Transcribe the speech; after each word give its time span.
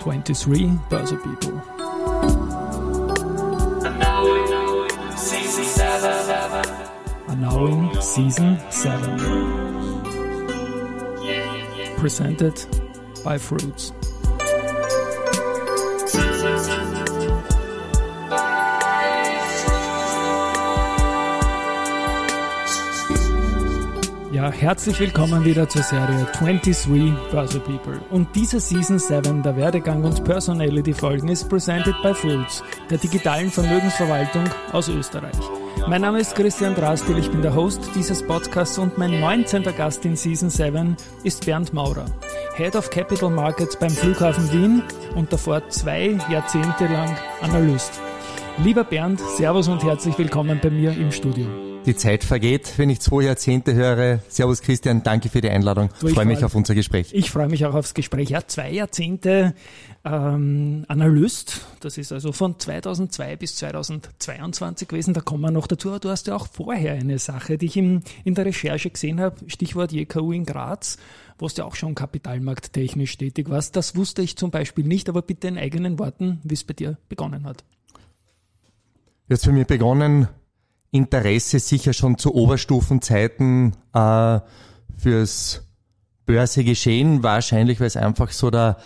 23 0.00 0.78
Börse 0.90 1.16
People. 1.16 1.62
Annouing 7.28 8.00
Season 8.02 8.58
7. 8.70 9.18
Presented 11.96 12.66
by 13.24 13.38
Fruits. 13.38 13.95
Ja, 24.36 24.52
herzlich 24.52 25.00
willkommen 25.00 25.46
wieder 25.46 25.66
zur 25.66 25.82
Serie 25.82 26.26
23 26.34 27.10
Börse 27.30 27.58
People. 27.58 27.98
Und 28.10 28.28
diese 28.36 28.60
Season 28.60 28.98
7 28.98 29.42
der 29.42 29.56
Werdegang 29.56 30.04
und 30.04 30.24
Personality 30.24 30.92
Folgen 30.92 31.28
ist 31.28 31.48
presented 31.48 31.94
by 32.02 32.12
Fruits, 32.12 32.62
der 32.90 32.98
digitalen 32.98 33.50
Vermögensverwaltung 33.50 34.44
aus 34.72 34.90
Österreich. 34.90 35.32
Mein 35.88 36.02
Name 36.02 36.20
ist 36.20 36.34
Christian 36.34 36.74
Drastil, 36.74 37.16
ich 37.16 37.30
bin 37.30 37.40
der 37.40 37.54
Host 37.54 37.80
dieses 37.94 38.22
Podcasts 38.22 38.76
und 38.76 38.98
mein 38.98 39.20
19. 39.20 39.62
Gast 39.74 40.04
in 40.04 40.16
Season 40.16 40.50
7 40.50 40.98
ist 41.24 41.46
Bernd 41.46 41.72
Maurer, 41.72 42.04
Head 42.56 42.76
of 42.76 42.90
Capital 42.90 43.30
Markets 43.30 43.78
beim 43.78 43.88
Flughafen 43.88 44.52
Wien 44.52 44.82
und 45.14 45.32
davor 45.32 45.66
zwei 45.70 46.18
Jahrzehnte 46.30 46.88
lang 46.88 47.16
Analyst. 47.40 47.98
Lieber 48.58 48.84
Bernd, 48.84 49.18
Servus 49.38 49.66
und 49.68 49.82
herzlich 49.82 50.18
willkommen 50.18 50.60
bei 50.62 50.68
mir 50.68 50.90
im 50.90 51.10
Studio. 51.10 51.65
Die 51.86 51.94
Zeit 51.94 52.24
vergeht, 52.24 52.72
wenn 52.78 52.90
ich 52.90 52.98
zwei 52.98 53.22
Jahrzehnte 53.22 53.72
höre. 53.74 54.18
Servus 54.28 54.60
Christian, 54.60 55.04
danke 55.04 55.28
für 55.28 55.40
die 55.40 55.50
Einladung. 55.50 55.90
Ich 56.02 56.14
freue 56.14 56.24
mich 56.24 56.44
auf 56.44 56.56
unser 56.56 56.74
Gespräch. 56.74 57.10
Ich 57.12 57.30
freue 57.30 57.48
mich 57.48 57.64
auch 57.64 57.74
aufs 57.74 57.94
Gespräch. 57.94 58.30
Ja, 58.30 58.44
zwei 58.44 58.72
Jahrzehnte 58.72 59.54
ähm, 60.04 60.84
Analyst, 60.88 61.60
das 61.78 61.96
ist 61.96 62.10
also 62.10 62.32
von 62.32 62.58
2002 62.58 63.36
bis 63.36 63.54
2022 63.54 64.88
gewesen. 64.88 65.14
Da 65.14 65.20
kommen 65.20 65.42
wir 65.42 65.52
noch 65.52 65.68
dazu. 65.68 65.96
Du 66.00 66.08
hast 66.08 66.26
ja 66.26 66.34
auch 66.34 66.48
vorher 66.48 66.94
eine 66.94 67.20
Sache, 67.20 67.56
die 67.56 67.66
ich 67.66 67.76
in, 67.76 68.02
in 68.24 68.34
der 68.34 68.46
Recherche 68.46 68.90
gesehen 68.90 69.20
habe, 69.20 69.48
Stichwort 69.48 69.92
JKU 69.92 70.32
in 70.32 70.44
Graz 70.44 70.98
wo 71.38 71.48
du 71.48 71.54
ja 71.58 71.64
auch 71.66 71.74
schon 71.74 71.94
kapitalmarkttechnisch 71.94 73.18
tätig 73.18 73.50
warst. 73.50 73.76
Das 73.76 73.94
wusste 73.94 74.22
ich 74.22 74.36
zum 74.36 74.50
Beispiel 74.50 74.86
nicht, 74.86 75.10
aber 75.10 75.20
bitte 75.20 75.48
in 75.48 75.58
eigenen 75.58 75.98
Worten, 75.98 76.40
wie 76.44 76.54
es 76.54 76.64
bei 76.64 76.72
dir 76.72 76.96
begonnen 77.10 77.44
hat. 77.44 77.62
Jetzt 79.28 79.44
für 79.44 79.52
mich 79.52 79.66
begonnen 79.66 80.28
Interesse 80.96 81.58
sicher 81.58 81.92
schon 81.92 82.18
zu 82.18 82.34
Oberstufenzeiten 82.34 83.76
äh, 83.94 84.40
fürs 84.96 85.62
Börsegeschehen, 86.26 87.22
wahrscheinlich 87.22 87.78
weil 87.78 87.86
es 87.86 87.96
einfach 87.96 88.32
so 88.32 88.50
der 88.50 88.78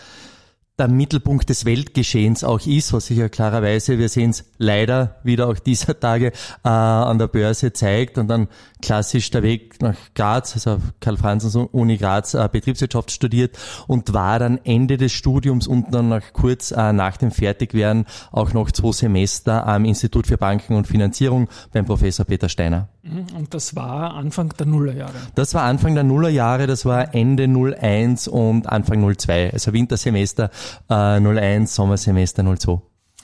der 0.80 0.88
Mittelpunkt 0.88 1.50
des 1.50 1.66
Weltgeschehens 1.66 2.42
auch 2.42 2.66
ist, 2.66 2.92
was 2.92 3.06
sich 3.06 3.18
ja 3.18 3.28
klarerweise, 3.28 3.98
wir 3.98 4.08
sehen 4.08 4.30
es 4.30 4.44
leider 4.58 5.16
wieder 5.22 5.48
auch 5.48 5.58
dieser 5.58 5.98
Tage 6.00 6.32
äh, 6.64 6.68
an 6.68 7.18
der 7.18 7.28
Börse 7.28 7.72
zeigt 7.72 8.16
und 8.18 8.28
dann 8.28 8.48
klassisch 8.80 9.30
der 9.30 9.42
Weg 9.42 9.80
nach 9.82 9.96
Graz, 10.14 10.54
also 10.54 10.78
Karl 11.00 11.18
Franzens 11.18 11.54
Uni 11.54 11.98
Graz 11.98 12.34
äh, 12.34 12.48
Betriebswirtschaft 12.50 13.10
studiert 13.10 13.58
und 13.86 14.14
war 14.14 14.38
dann 14.38 14.58
Ende 14.64 14.96
des 14.96 15.12
Studiums 15.12 15.66
und 15.66 15.94
dann 15.94 16.08
noch 16.08 16.32
kurz 16.32 16.70
äh, 16.70 16.92
nach 16.92 17.18
dem 17.18 17.30
Fertigwerden 17.30 18.06
auch 18.32 18.52
noch 18.54 18.70
zwei 18.70 18.92
Semester 18.92 19.66
am 19.66 19.84
Institut 19.84 20.26
für 20.26 20.38
Banken 20.38 20.74
und 20.74 20.86
Finanzierung 20.86 21.48
beim 21.72 21.84
Professor 21.84 22.24
Peter 22.24 22.48
Steiner. 22.48 22.88
Mhm, 23.02 23.26
und 23.36 23.54
das 23.54 23.76
war 23.76 24.14
Anfang 24.14 24.50
der 24.58 24.66
Nullerjahre? 24.66 25.12
Das 25.34 25.54
war 25.54 25.62
Anfang 25.62 25.94
der 25.94 26.04
Nullerjahre, 26.04 26.66
das 26.66 26.84
war 26.86 27.14
Ende 27.14 27.44
01 27.44 28.28
und 28.28 28.66
Anfang 28.66 29.14
02, 29.14 29.52
also 29.52 29.72
Wintersemester 29.72 30.50
äh, 30.88 31.20
01, 31.20 31.74
Sommersemester 31.74 32.44
02. 32.44 32.80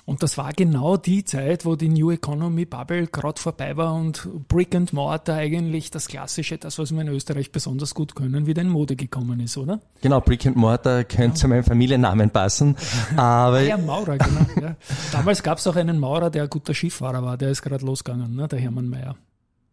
Und 0.06 0.22
das 0.22 0.38
war 0.38 0.52
genau 0.52 0.96
die 0.96 1.24
Zeit, 1.24 1.64
wo 1.64 1.74
die 1.74 1.88
New 1.88 2.12
Economy 2.12 2.64
Bubble 2.64 3.08
gerade 3.08 3.40
vorbei 3.40 3.76
war 3.76 3.92
und 3.92 4.28
Brick 4.46 4.72
and 4.76 4.92
Mortar 4.92 5.36
eigentlich 5.36 5.90
das 5.90 6.06
Klassische, 6.06 6.58
das, 6.58 6.78
was 6.78 6.92
wir 6.92 7.00
in 7.00 7.08
Österreich 7.08 7.50
besonders 7.50 7.92
gut 7.92 8.14
können, 8.14 8.46
wieder 8.46 8.62
in 8.62 8.68
Mode 8.68 8.94
gekommen 8.94 9.40
ist, 9.40 9.56
oder? 9.56 9.80
Genau, 10.02 10.20
Brick 10.20 10.46
and 10.46 10.56
Mortar 10.56 11.02
könnte 11.02 11.24
ja. 11.24 11.34
zu 11.34 11.48
meinem 11.48 11.64
Familiennamen 11.64 12.30
passen. 12.30 12.76
Aber 13.16 13.62
ja, 13.62 13.76
Maurer, 13.76 14.16
genau. 14.16 14.46
Ja. 14.60 14.76
Damals 15.10 15.42
gab 15.42 15.58
es 15.58 15.66
auch 15.66 15.74
einen 15.74 15.98
Maurer, 15.98 16.30
der 16.30 16.44
ein 16.44 16.50
guter 16.50 16.72
Skifahrer 16.72 17.24
war, 17.24 17.36
der 17.36 17.50
ist 17.50 17.62
gerade 17.62 17.84
losgegangen, 17.84 18.36
ne? 18.36 18.46
der 18.46 18.60
Hermann 18.60 18.88
Mayer. 18.88 19.16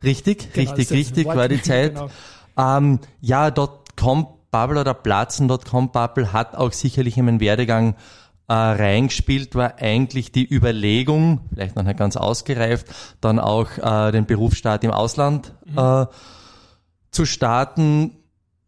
Richtig, 0.03 0.51
genau, 0.51 0.71
richtig, 0.71 0.91
richtig 0.97 1.27
war 1.27 1.47
die 1.47 1.61
Zeit. 1.61 1.93
Genau. 1.93 2.09
Ähm, 2.57 2.99
ja, 3.21 3.51
.com 3.95 4.27
Bubble 4.53 4.79
oder 4.79 4.93
Platzen.com 4.93 5.91
Bubble 5.91 6.31
hat 6.31 6.55
auch 6.55 6.71
sicherlich 6.71 7.17
in 7.17 7.25
meinen 7.25 7.39
Werdegang 7.39 7.95
äh, 8.47 8.53
reingespielt, 8.53 9.55
war 9.55 9.79
eigentlich 9.79 10.31
die 10.31 10.47
Überlegung, 10.47 11.41
vielleicht 11.51 11.75
noch 11.75 11.83
nicht 11.83 11.97
ganz 11.97 12.15
ausgereift, 12.15 12.85
dann 13.19 13.39
auch 13.39 13.77
äh, 13.79 14.11
den 14.11 14.27
Berufsstaat 14.27 14.83
im 14.83 14.91
Ausland 14.91 15.53
mhm. 15.65 15.77
äh, 15.77 16.05
zu 17.09 17.25
starten. 17.25 18.11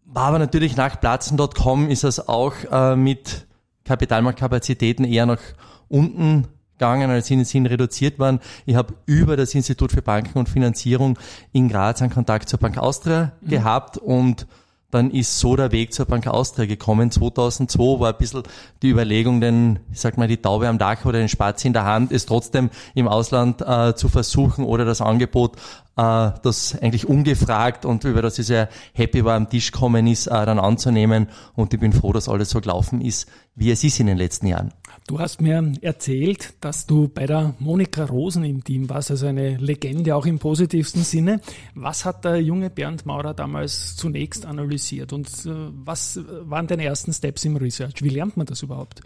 War 0.05 0.29
aber 0.29 0.39
natürlich 0.39 0.75
nach 0.75 0.99
Platzen.com 0.99 1.89
ist 1.89 2.03
es 2.03 2.27
auch 2.27 2.53
äh, 2.71 2.95
mit 2.95 3.45
Kapitalmarktkapazitäten 3.83 5.05
eher 5.05 5.27
nach 5.27 5.41
unten 5.87 6.47
gegangen, 6.77 7.11
als 7.11 7.27
sie 7.27 7.43
sind 7.43 7.67
reduziert 7.67 8.17
worden. 8.17 8.39
Ich 8.65 8.75
habe 8.75 8.95
über 9.05 9.37
das 9.37 9.53
Institut 9.53 9.91
für 9.91 10.01
Banken 10.01 10.39
und 10.39 10.49
Finanzierung 10.49 11.19
in 11.51 11.69
Graz 11.69 12.01
einen 12.01 12.11
Kontakt 12.11 12.49
zur 12.49 12.59
Bank 12.59 12.79
Austria 12.79 13.33
mhm. 13.41 13.49
gehabt 13.49 13.99
und 13.99 14.47
dann 14.95 15.11
ist 15.11 15.39
so 15.39 15.57
der 15.57 15.73
Weg 15.73 15.93
zur 15.93 16.05
Bank 16.05 16.25
Austria 16.25 16.65
gekommen. 16.65 17.11
2002 17.11 17.99
war 17.99 18.13
ein 18.13 18.17
bisschen 18.17 18.43
die 18.81 18.89
Überlegung, 18.89 19.41
denn, 19.41 19.79
ich 19.91 19.99
sag 19.99 20.17
mal, 20.17 20.27
die 20.27 20.37
Taube 20.37 20.69
am 20.69 20.77
Dach 20.77 21.03
oder 21.03 21.19
den 21.19 21.27
Spatz 21.27 21.65
in 21.65 21.73
der 21.73 21.83
Hand, 21.83 22.13
es 22.13 22.25
trotzdem 22.25 22.69
im 22.93 23.09
Ausland 23.09 23.61
äh, 23.61 23.93
zu 23.95 24.07
versuchen 24.07 24.63
oder 24.63 24.85
das 24.85 25.01
Angebot, 25.01 25.57
äh, 25.97 26.31
das 26.43 26.77
eigentlich 26.81 27.07
ungefragt 27.07 27.85
und 27.85 28.03
über 28.03 28.21
das 28.21 28.37
ich 28.39 28.47
sehr 28.47 28.69
happy 28.93 29.23
war, 29.23 29.35
am 29.35 29.49
Tisch 29.49 29.71
kommen 29.71 30.07
ist, 30.07 30.27
äh, 30.27 30.45
dann 30.45 30.59
anzunehmen. 30.59 31.27
Und 31.55 31.73
ich 31.73 31.79
bin 31.79 31.93
froh, 31.93 32.13
dass 32.13 32.29
alles 32.29 32.49
so 32.49 32.61
gelaufen 32.61 33.01
ist, 33.01 33.29
wie 33.55 33.71
es 33.71 33.83
ist 33.83 33.99
in 33.99 34.07
den 34.07 34.17
letzten 34.17 34.47
Jahren. 34.47 34.73
Du 35.07 35.19
hast 35.19 35.39
mir 35.39 35.73
erzählt, 35.81 36.53
dass 36.61 36.87
du 36.87 37.07
bei 37.07 37.25
der 37.27 37.53
Monika 37.59 38.05
Rosen 38.05 38.43
im 38.43 38.63
Team 38.63 38.89
warst, 38.89 39.11
also 39.11 39.27
eine 39.27 39.57
Legende 39.57 40.15
auch 40.15 40.25
im 40.25 40.39
positivsten 40.39 41.03
Sinne. 41.03 41.41
Was 41.75 42.05
hat 42.05 42.25
der 42.25 42.41
junge 42.41 42.69
Bernd 42.69 43.05
Maurer 43.05 43.33
damals 43.33 43.95
zunächst 43.95 44.45
analysiert 44.45 45.13
und 45.13 45.27
äh, 45.45 45.51
was 45.85 46.19
waren 46.41 46.67
deine 46.67 46.85
ersten 46.85 47.13
Steps 47.13 47.45
im 47.45 47.55
Research? 47.57 48.01
Wie 48.01 48.09
lernt 48.09 48.35
man 48.35 48.45
das 48.45 48.63
überhaupt? 48.63 49.01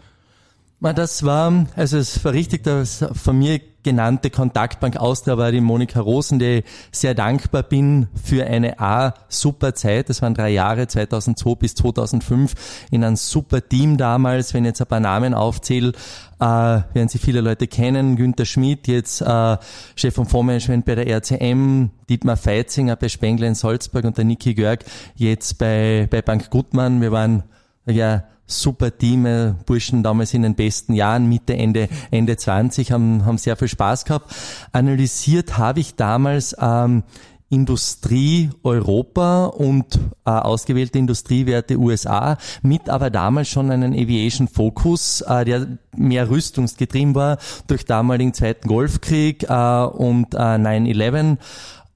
Das 0.80 1.22
war, 1.24 1.66
also 1.76 1.98
es 1.98 2.24
war 2.24 2.32
richtig, 2.32 2.64
das 2.64 3.04
von 3.12 3.38
mir 3.38 3.60
genannte 3.82 4.30
Kontaktbank 4.30 4.96
Austria 4.96 5.38
war 5.38 5.52
die 5.52 5.60
Monika 5.60 6.00
Rosen, 6.00 6.38
der 6.38 6.62
sehr 6.92 7.14
dankbar 7.14 7.62
bin 7.62 8.08
für 8.22 8.46
eine 8.46 8.80
A, 8.80 9.14
super 9.28 9.74
Zeit. 9.74 10.08
Das 10.08 10.22
waren 10.22 10.34
drei 10.34 10.50
Jahre, 10.50 10.86
2002 10.86 11.54
bis 11.54 11.74
2005, 11.74 12.86
in 12.90 13.04
einem 13.04 13.16
super 13.16 13.66
Team 13.66 13.96
damals. 13.96 14.54
Wenn 14.54 14.64
ich 14.64 14.70
jetzt 14.70 14.80
ein 14.80 14.86
paar 14.86 15.00
Namen 15.00 15.34
aufzähle, 15.34 15.92
äh, 16.38 16.44
werden 16.44 17.08
Sie 17.08 17.18
viele 17.18 17.40
Leute 17.40 17.66
kennen. 17.66 18.16
Günter 18.16 18.44
Schmidt, 18.44 18.88
jetzt 18.88 19.20
äh, 19.20 19.56
Chef 19.96 20.14
vom 20.14 20.26
Fondsmanagement 20.26 20.84
bei 20.84 20.94
der 20.94 21.06
RCM, 21.06 21.90
Dietmar 22.08 22.36
Feitzinger 22.36 22.96
bei 22.96 23.08
Spengler 23.08 23.46
in 23.46 23.54
Salzburg 23.54 24.04
und 24.04 24.16
der 24.16 24.24
Niki 24.24 24.54
Görg 24.54 24.84
jetzt 25.16 25.58
bei, 25.58 26.08
bei 26.10 26.22
Bank 26.22 26.50
Gutmann. 26.50 27.00
Wir 27.00 27.12
waren 27.12 27.44
ja 27.86 28.24
super 28.50 28.96
Team, 28.96 29.26
äh, 29.26 29.54
Burschen 29.66 30.02
damals 30.02 30.34
in 30.34 30.42
den 30.42 30.54
besten 30.54 30.94
Jahren, 30.94 31.28
Mitte, 31.28 31.56
Ende, 31.56 31.88
Ende 32.10 32.36
20, 32.36 32.92
haben, 32.92 33.24
haben 33.24 33.38
sehr 33.38 33.56
viel 33.56 33.68
Spaß 33.68 34.04
gehabt. 34.04 34.34
Analysiert 34.72 35.58
habe 35.58 35.80
ich 35.80 35.94
damals 35.94 36.56
ähm, 36.60 37.04
Industrie 37.50 38.50
Europa 38.62 39.46
und 39.46 39.98
äh, 40.24 40.30
ausgewählte 40.30 40.98
Industriewerte 40.98 41.78
USA, 41.78 42.38
mit 42.62 42.88
aber 42.88 43.10
damals 43.10 43.48
schon 43.48 43.72
einen 43.72 43.92
Aviation 43.92 44.46
Focus, 44.46 45.22
äh, 45.22 45.44
der 45.44 45.66
mehr 45.96 46.30
rüstungsgetrieben 46.30 47.16
war 47.16 47.38
durch 47.66 47.84
damaligen 47.84 48.34
Zweiten 48.34 48.68
Golfkrieg 48.68 49.42
äh, 49.42 49.46
und 49.46 50.34
äh, 50.34 50.38
9-11 50.38 51.38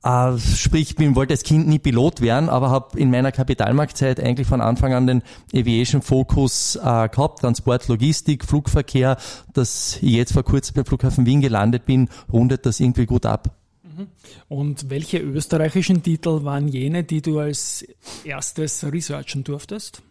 äh, 0.04 0.38
sprich, 0.38 0.90
ich 0.90 0.96
bin, 0.96 1.16
wollte 1.16 1.32
als 1.32 1.42
Kind 1.42 1.66
nie 1.66 1.78
Pilot 1.78 2.20
werden, 2.20 2.48
aber 2.48 2.70
habe 2.70 2.98
in 2.98 3.10
meiner 3.10 3.32
Kapitalmarktzeit 3.32 4.20
eigentlich 4.20 4.46
von 4.46 4.60
Anfang 4.60 4.92
an 4.92 5.06
den 5.06 5.22
Aviation 5.54 6.02
Focus 6.02 6.76
äh, 6.76 7.08
gehabt, 7.08 7.40
Transport, 7.40 7.88
Logistik, 7.88 8.44
Flugverkehr, 8.44 9.16
dass 9.54 9.96
ich 10.02 10.12
jetzt 10.12 10.32
vor 10.32 10.42
kurzem 10.42 10.74
beim 10.74 10.84
Flughafen 10.84 11.24
Wien 11.24 11.40
gelandet 11.40 11.86
bin, 11.86 12.08
rundet 12.30 12.66
das 12.66 12.80
irgendwie 12.80 13.06
gut 13.06 13.24
ab. 13.24 13.56
Mhm. 13.82 14.08
Und 14.48 14.90
welche 14.90 15.18
österreichischen 15.18 16.02
Titel 16.02 16.44
waren 16.44 16.68
jene, 16.68 17.04
die 17.04 17.22
du 17.22 17.38
als 17.38 17.86
erstes 18.24 18.84
researchen 18.84 19.42
durftest? 19.42 20.02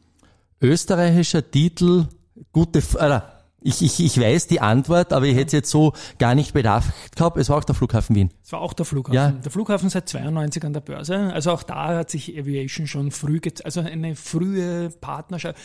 Österreichischer 0.60 1.50
Titel, 1.50 2.08
gute, 2.52 2.80
äh, 2.80 3.20
Ich, 3.64 3.82
ich, 3.82 4.00
ich 4.04 4.20
weiß 4.20 4.48
die 4.48 4.60
Antwort, 4.60 5.14
aber 5.14 5.26
ich 5.26 5.36
hätte 5.36 5.48
es 5.48 5.52
jetzt 5.54 5.70
so 5.70 5.94
gar 6.20 6.36
nicht 6.36 6.54
bedacht 6.54 7.16
gehabt. 7.16 7.38
Es 7.38 7.50
war 7.50 7.58
auch 7.58 7.64
der 7.64 7.76
Flughafen 7.76 8.16
Wien. 8.16 8.30
Es 8.44 8.52
war 8.52 8.62
auch 8.62 8.74
der 8.74 8.86
Flughafen. 8.86 9.16
Ja. 9.16 9.32
Der 9.32 9.52
Flughafen 9.52 9.90
seit 9.90 10.10
92 10.10 10.64
an 10.66 10.74
der 10.74 10.82
Börse. 10.82 11.32
Also 11.34 11.52
auch 11.52 11.64
da 11.64 11.96
hat 11.98 12.10
sich 12.10 12.38
Aviation 12.38 12.88
schon 12.88 13.12
früh, 13.12 13.40
also 13.64 13.80
eine 13.80 14.16
frühe 14.16 14.90
Partnerschaft. 14.90 15.58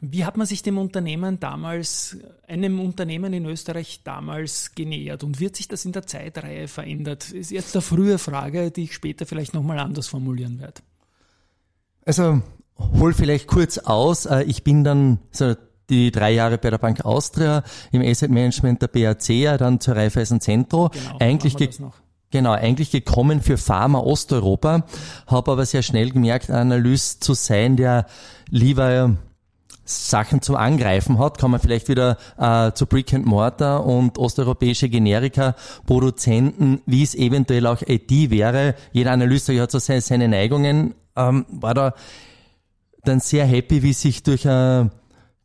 Wie 0.00 0.24
hat 0.24 0.36
man 0.36 0.46
sich 0.46 0.62
dem 0.62 0.76
Unternehmen 0.76 1.40
damals, 1.40 2.18
einem 2.46 2.80
Unternehmen 2.80 3.32
in 3.32 3.46
Österreich 3.46 4.02
damals 4.04 4.74
genähert 4.74 5.24
und 5.24 5.40
wird 5.40 5.56
sich 5.56 5.68
das 5.68 5.84
in 5.84 5.92
der 5.92 6.06
Zeitreihe 6.06 6.68
verändert? 6.68 7.22
Das 7.24 7.32
ist 7.32 7.50
jetzt 7.50 7.74
eine 7.74 7.82
frühe 7.82 8.18
Frage, 8.18 8.70
die 8.70 8.84
ich 8.84 8.94
später 8.94 9.24
vielleicht 9.24 9.54
nochmal 9.54 9.78
anders 9.78 10.08
formulieren 10.08 10.60
werde. 10.60 10.82
Also 12.04 12.42
hol 12.78 13.14
vielleicht 13.14 13.46
kurz 13.46 13.78
aus. 13.78 14.26
Äh, 14.26 14.42
ich 14.42 14.64
bin 14.64 14.84
dann 14.84 15.18
so 15.30 15.54
die 15.90 16.10
drei 16.10 16.32
Jahre 16.32 16.58
bei 16.58 16.70
der 16.70 16.78
Bank 16.78 17.04
Austria 17.04 17.62
im 17.92 18.02
Asset 18.02 18.30
Management 18.30 18.82
der 18.82 18.88
BAC, 18.88 19.58
dann 19.58 19.80
zur 19.80 19.96
Raiffeisen 19.96 20.40
Centro. 20.40 20.90
Genau, 20.90 21.16
eigentlich 21.18 21.56
Genau, 22.32 22.52
eigentlich 22.52 22.90
gekommen 22.90 23.40
für 23.40 23.56
Pharma 23.56 24.00
Osteuropa, 24.00 24.84
habe 25.28 25.52
aber 25.52 25.64
sehr 25.64 25.82
schnell 25.82 26.10
gemerkt, 26.10 26.50
Analyst 26.50 27.22
zu 27.22 27.34
sein, 27.34 27.76
der 27.76 28.06
lieber 28.50 29.16
Sachen 29.84 30.42
zum 30.42 30.56
Angreifen 30.56 31.20
hat, 31.20 31.38
kann 31.38 31.52
man 31.52 31.60
vielleicht 31.60 31.88
wieder 31.88 32.16
äh, 32.36 32.72
zu 32.72 32.86
Brick 32.86 33.14
and 33.14 33.24
Mortar 33.24 33.86
und 33.86 34.18
osteuropäische 34.18 34.88
Generika, 34.88 35.54
Produzenten, 35.86 36.82
wie 36.86 37.04
es 37.04 37.14
eventuell 37.14 37.66
auch 37.68 37.82
IT 37.82 38.10
wäre. 38.10 38.74
Jeder 38.92 39.12
Analyst 39.12 39.48
hat 39.48 39.70
so 39.70 39.78
seine, 39.78 40.00
seine 40.00 40.28
Neigungen, 40.28 40.94
ähm, 41.14 41.46
war 41.48 41.74
da 41.74 41.94
dann 43.04 43.20
sehr 43.20 43.46
happy, 43.46 43.84
wie 43.84 43.92
sich 43.92 44.24
durch 44.24 44.48
eine 44.48 44.90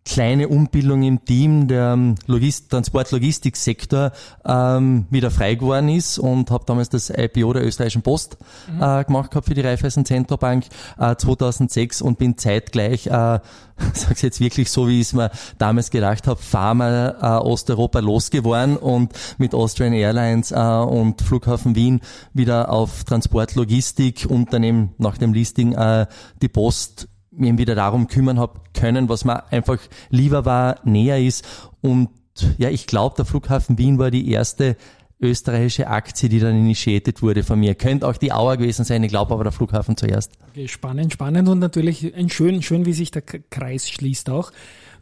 kleine 0.04 0.48
Umbildung 0.48 1.04
im 1.04 1.24
Team 1.26 1.68
der 1.68 1.94
ähm, 1.94 2.16
Logist 2.26 2.72
Transport-Logistiksektor 2.72 4.12
ähm, 4.46 5.06
wieder 5.10 5.30
frei 5.30 5.56
geworden 5.56 5.90
ist 5.90 6.18
und 6.18 6.50
habe 6.50 6.66
damals 6.66 6.90
das 6.90 7.10
IPO 7.10 7.54
der 7.54 7.66
österreichischen 7.66 8.02
Post 8.02 8.38
mhm. 8.72 8.82
äh, 8.82 9.04
gemacht 9.04 9.32
gehabt 9.32 9.48
für 9.48 9.54
die 9.54 9.62
Raiffeisen 9.62 10.06
Zentrobank 10.06 10.66
äh, 11.00 11.16
2006 11.16 12.02
und 12.02 12.18
bin 12.18 12.38
zeitgleich, 12.38 13.08
äh, 13.08 13.12
sag's 13.94 14.22
jetzt 14.22 14.40
wirklich 14.40 14.72
so, 14.72 14.88
wie 14.88 15.02
ich 15.02 15.08
es 15.08 15.14
mir 15.14 15.30
damals 15.60 15.92
gedacht 15.92 16.28
habe, 16.28 16.42
Pharma 16.42 17.10
äh, 17.10 17.44
Osteuropa 17.44 18.00
losgeworden 18.00 18.78
und 18.78 19.14
mit 19.38 19.54
Austrian 19.54 19.94
Airlines 19.94 20.52
äh, 20.52 20.56
und 20.56 21.22
Flughafen 21.22 21.76
Wien 21.76 22.02
wieder 22.34 22.70
auf 22.70 23.04
Transport-Logistik 23.04 24.26
Unternehmen 24.28 24.94
nach 24.98 25.18
dem 25.18 25.34
Listing 25.34 25.74
äh, 25.74 26.08
die 26.42 26.50
Post 26.50 27.08
mir 27.32 27.58
wieder 27.58 27.76
darum 27.76 28.08
kümmern 28.08 28.40
hab 28.40 28.74
können, 28.74 29.10
was 29.10 29.26
mir 29.26 29.52
einfach 29.52 29.80
lieber 30.10 30.46
war, 30.46 30.80
näher 30.84 31.20
ist. 31.20 31.46
Und 31.82 32.10
ja, 32.58 32.70
ich 32.70 32.88
glaube, 32.88 33.16
der 33.16 33.26
Flughafen 33.26 33.78
Wien 33.78 33.98
war 33.98 34.12
die 34.12 34.30
erste 34.32 34.76
österreichische 35.22 35.88
Aktie, 35.88 36.30
die 36.30 36.40
dann 36.40 36.56
initiiert 36.56 37.22
wurde 37.22 37.44
von 37.44 37.60
mir. 37.60 37.76
Könnte 37.76 38.08
auch 38.08 38.18
die 38.18 38.34
Auer 38.34 38.58
gewesen 38.58 38.86
sein, 38.86 39.04
ich 39.04 39.10
glaube 39.10 39.34
aber 39.34 39.44
der 39.44 39.52
Flughafen 39.52 39.96
zuerst. 39.96 40.34
Okay, 40.50 40.68
spannend, 40.68 41.14
spannend 41.14 41.48
und 41.48 41.60
natürlich 41.60 42.14
ein 42.16 42.30
schön, 42.30 42.62
schön, 42.62 42.86
wie 42.86 42.94
sich 42.94 43.12
der 43.12 43.22
Kreis 43.22 43.90
schließt 43.90 44.30
auch. 44.30 44.52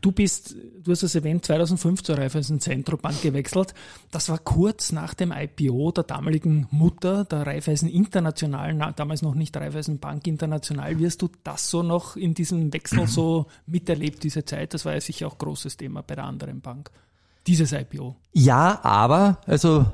Du 0.01 0.13
bist, 0.13 0.55
du 0.81 0.91
hast 0.91 1.03
das 1.03 1.15
Event 1.15 1.45
2005 1.45 2.03
zur 2.03 2.17
Raiffeisen 2.17 2.61
Zentrobank 2.61 3.21
gewechselt. 3.21 3.73
Das 4.11 4.29
war 4.29 4.37
kurz 4.37 4.93
nach 4.93 5.13
dem 5.13 5.33
IPO 5.33 5.91
der 5.91 6.05
damaligen 6.05 6.67
Mutter, 6.71 7.25
der 7.25 7.45
Raiffeisen 7.45 7.89
International, 7.89 8.93
damals 8.95 9.21
noch 9.21 9.35
nicht 9.35 9.57
Raiffeisen 9.57 9.99
Bank 9.99 10.25
International. 10.25 10.99
Wirst 10.99 11.21
du 11.21 11.29
das 11.43 11.69
so 11.69 11.83
noch 11.83 12.15
in 12.15 12.33
diesem 12.33 12.71
Wechsel 12.71 13.07
so 13.07 13.47
miterlebt, 13.65 14.23
diese 14.23 14.45
Zeit? 14.45 14.73
Das 14.73 14.85
war 14.85 14.93
ja 14.93 15.01
sicher 15.01 15.27
auch 15.27 15.37
großes 15.37 15.75
Thema 15.75 16.01
bei 16.01 16.15
der 16.15 16.23
anderen 16.23 16.61
Bank. 16.61 16.91
Dieses 17.45 17.73
IPO. 17.73 18.15
Ja, 18.31 18.79
aber, 18.83 19.41
also 19.47 19.85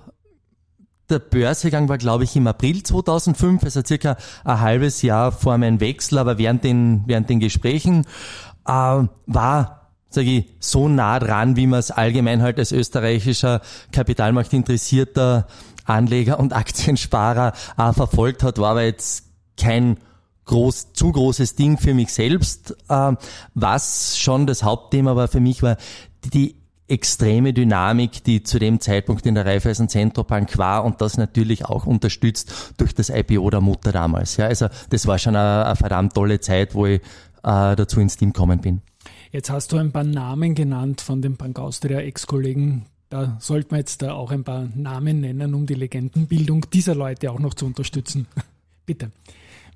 der 1.10 1.20
Börsegang 1.20 1.88
war, 1.90 1.98
glaube 1.98 2.24
ich, 2.24 2.36
im 2.36 2.48
April 2.48 2.84
2005, 2.84 3.64
also 3.64 3.82
circa 3.86 4.18
ein 4.44 4.60
halbes 4.60 5.02
Jahr 5.02 5.32
vor 5.32 5.58
meinem 5.58 5.80
Wechsel, 5.80 6.18
aber 6.18 6.38
während 6.38 6.64
den, 6.64 7.04
während 7.06 7.30
den 7.30 7.40
Gesprächen 7.40 8.06
äh, 8.68 9.04
war 9.26 9.82
sage 10.16 10.30
ich, 10.30 10.46
so 10.60 10.88
nah 10.88 11.20
dran, 11.20 11.58
wie 11.58 11.68
man 11.68 11.80
es 11.80 11.92
allgemein 11.92 12.42
halt 12.42 12.58
als 12.58 12.72
österreichischer 12.72 13.62
Kapitalmarkt 13.92 14.54
interessierter 14.54 15.46
Anleger 15.84 16.40
und 16.40 16.54
Aktiensparer 16.56 17.54
äh, 17.78 17.94
verfolgt 17.94 18.42
hat, 18.42 18.58
war 18.58 18.72
aber 18.72 18.84
jetzt 18.84 19.26
kein 19.58 19.98
groß, 20.46 20.94
zu 20.94 21.12
großes 21.12 21.56
Ding 21.56 21.78
für 21.78 21.94
mich 21.94 22.14
selbst. 22.14 22.76
Äh, 22.90 23.14
was 23.54 24.18
schon 24.18 24.48
das 24.48 24.64
Hauptthema 24.64 25.16
war 25.16 25.28
für 25.28 25.40
mich, 25.40 25.62
war 25.62 25.78
die 26.34 26.56
extreme 26.88 27.54
Dynamik, 27.54 28.24
die 28.24 28.44
zu 28.44 28.60
dem 28.60 28.80
Zeitpunkt 28.80 29.26
in 29.26 29.36
der 29.36 29.46
Raiffeisen 29.46 29.90
Zentrobank 29.90 30.58
war 30.58 30.86
und 30.86 31.02
das 31.02 31.18
natürlich 31.18 31.66
auch 31.66 31.86
unterstützt 31.86 32.74
durch 32.78 32.94
das 32.94 33.10
IPO 33.10 33.50
der 33.50 33.62
Mutter 33.62 33.92
damals. 33.92 34.38
Ja, 34.38 34.46
also 34.48 34.68
das 34.90 35.08
war 35.08 35.18
schon 35.18 35.36
eine, 35.36 35.66
eine 35.66 35.76
verdammt 35.76 36.14
tolle 36.14 36.40
Zeit, 36.40 36.76
wo 36.76 36.86
ich 36.86 37.02
äh, 37.44 37.76
dazu 37.76 38.00
ins 38.00 38.18
Team 38.18 38.34
gekommen 38.34 38.60
bin. 38.60 38.82
Jetzt 39.32 39.50
hast 39.50 39.72
du 39.72 39.78
ein 39.78 39.92
paar 39.92 40.04
Namen 40.04 40.56
genannt 40.56 41.02
von 41.02 41.22
den 41.22 41.36
Bank 41.36 41.60
Austria 41.60 42.00
Ex-Kollegen. 42.00 42.86
Da 43.10 43.38
sollte 43.40 43.70
man 43.72 43.80
jetzt 43.80 44.02
da 44.02 44.14
auch 44.14 44.32
ein 44.32 44.44
paar 44.44 44.68
Namen 44.76 45.22
nennen, 45.22 45.54
um 45.54 45.66
die 45.66 45.74
Legendenbildung 45.74 46.70
dieser 46.72 46.96
Leute 46.96 47.32
auch 47.32 47.40
noch 47.40 47.54
zu 47.54 47.66
unterstützen. 47.66 48.28
Bitte. 48.86 49.12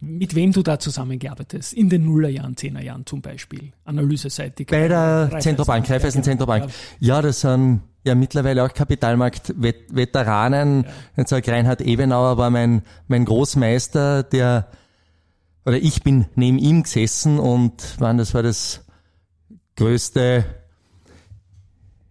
Mit 0.01 0.33
wem 0.33 0.53
du 0.53 0.63
da 0.63 0.79
zusammengearbeitet 0.79 1.59
hast, 1.59 1.73
in 1.73 1.89
den 1.89 2.05
Nullerjahren, 2.05 2.55
Zehnerjahren 2.55 3.05
zum 3.05 3.21
Beispiel, 3.21 3.73
analyseseitig. 3.83 4.67
Bei 4.67 4.87
der 4.87 5.29
Zentrobank, 5.39 5.89
Raiffeisen 5.89 6.23
Zentrobank. 6.23 6.71
Ja. 6.99 7.15
ja, 7.15 7.21
das 7.21 7.41
sind 7.41 7.81
ja 8.05 8.15
mittlerweile 8.15 8.63
auch 8.63 8.73
Kapitalmarkt-Veteranen. 8.73 10.83
Ja. 10.83 10.89
Jetzt 11.17 11.31
sag 11.31 11.47
Reinhard 11.47 11.81
Ebenauer 11.81 12.37
war 12.37 12.49
mein, 12.49 12.83
mein 13.07 13.25
Großmeister, 13.25 14.23
der, 14.23 14.67
oder 15.65 15.77
ich 15.77 16.01
bin 16.01 16.27
neben 16.35 16.59
ihm 16.59 16.83
gesessen 16.83 17.37
und 17.37 17.95
wann, 17.99 18.17
das 18.17 18.33
war 18.33 18.43
das 18.43 18.85
größte 19.75 20.45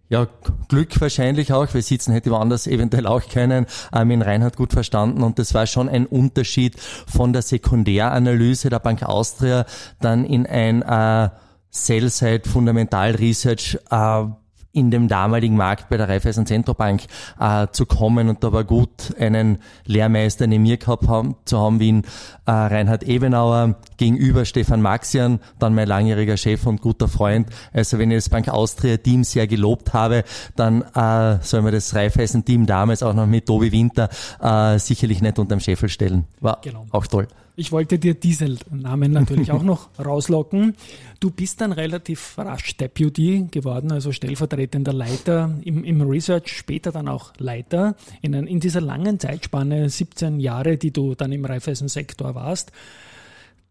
ja, 0.09 0.27
Glück 0.67 0.99
wahrscheinlich 0.99 1.53
auch. 1.53 1.71
Wir 1.73 1.83
sitzen 1.83 2.13
hätte 2.13 2.31
woanders 2.31 2.65
eventuell 2.65 3.05
auch 3.05 3.27
können. 3.29 3.67
Ähm, 3.93 4.11
in 4.11 4.21
Reinhard 4.23 4.57
gut 4.57 4.73
verstanden 4.73 5.21
und 5.21 5.37
das 5.37 5.53
war 5.53 5.67
schon 5.67 5.87
ein 5.87 6.07
Unterschied 6.07 6.79
von 6.79 7.31
der 7.31 7.43
Sekundäranalyse 7.43 8.69
der 8.69 8.79
Bank 8.79 9.03
Austria 9.03 9.65
dann 10.01 10.25
in 10.25 10.47
ein 10.47 10.81
äh, 10.81 11.29
Sell-Side 11.69 12.49
Fundamental 12.49 13.11
Research 13.11 13.77
äh, 13.91 14.23
in 14.71 14.91
dem 14.91 15.07
damaligen 15.07 15.57
Markt 15.57 15.89
bei 15.89 15.97
der 15.97 16.07
Raiffeisen 16.07 16.45
Zentrobank 16.45 17.03
äh, 17.39 17.67
zu 17.71 17.85
kommen 17.85 18.29
und 18.29 18.43
da 18.43 18.51
war 18.53 18.63
gut, 18.63 19.15
einen 19.19 19.59
Lehrmeister 19.85 20.45
neben 20.45 20.63
mir 20.63 20.77
gehabt 20.77 21.07
haben, 21.07 21.35
zu 21.45 21.59
haben 21.59 21.79
wie 21.79 21.89
ihn, 21.89 22.03
äh, 22.45 22.51
Reinhard 22.51 23.03
Ebenauer, 23.03 23.75
gegenüber 23.97 24.45
Stefan 24.45 24.81
Maxian, 24.81 25.39
dann 25.57 25.73
mein 25.73 25.87
langjähriger 25.87 26.37
Chef 26.37 26.65
und 26.67 26.81
guter 26.81 27.07
Freund. 27.07 27.47
Also 27.73 27.97
wenn 27.97 28.11
ich 28.11 28.17
das 28.17 28.29
Bank 28.29 28.47
Austria 28.47 28.97
Team 28.97 29.23
sehr 29.23 29.47
gelobt 29.47 29.93
habe, 29.93 30.23
dann 30.55 30.83
äh, 30.93 31.39
soll 31.41 31.61
man 31.61 31.73
das 31.73 31.95
Raiffeisen 31.95 32.45
Team 32.45 32.65
damals 32.65 33.01
auch 33.01 33.13
noch 33.13 33.27
mit 33.27 33.47
Tobi 33.47 33.71
Winter 33.71 34.09
äh, 34.39 34.77
sicherlich 34.77 35.21
nicht 35.21 35.39
unterm 35.39 35.59
Scheffel 35.59 35.89
stellen. 35.89 36.25
War 36.41 36.59
genau. 36.61 36.85
auch 36.91 37.07
toll. 37.07 37.27
Ich 37.59 37.73
wollte 37.73 37.99
dir 37.99 38.13
diese 38.13 38.55
Namen 38.71 39.11
natürlich 39.11 39.51
auch 39.51 39.63
noch 39.63 39.89
rauslocken. 39.99 40.75
Du 41.19 41.29
bist 41.29 41.59
dann 41.59 41.73
relativ 41.73 42.37
rasch 42.37 42.77
Deputy 42.77 43.47
geworden, 43.51 43.91
also 43.91 44.13
stellvertretender 44.13 44.93
Leiter 44.93 45.59
im, 45.65 45.83
im 45.83 46.01
Research, 46.01 46.55
später 46.55 46.93
dann 46.93 47.09
auch 47.09 47.33
Leiter. 47.37 47.97
In, 48.21 48.33
in 48.33 48.61
dieser 48.61 48.79
langen 48.79 49.19
Zeitspanne, 49.19 49.89
17 49.89 50.39
Jahre, 50.39 50.77
die 50.77 50.91
du 50.91 51.15
dann 51.15 51.33
im 51.33 51.43
Raiffeisen-Sektor 51.43 52.33
warst, 52.33 52.71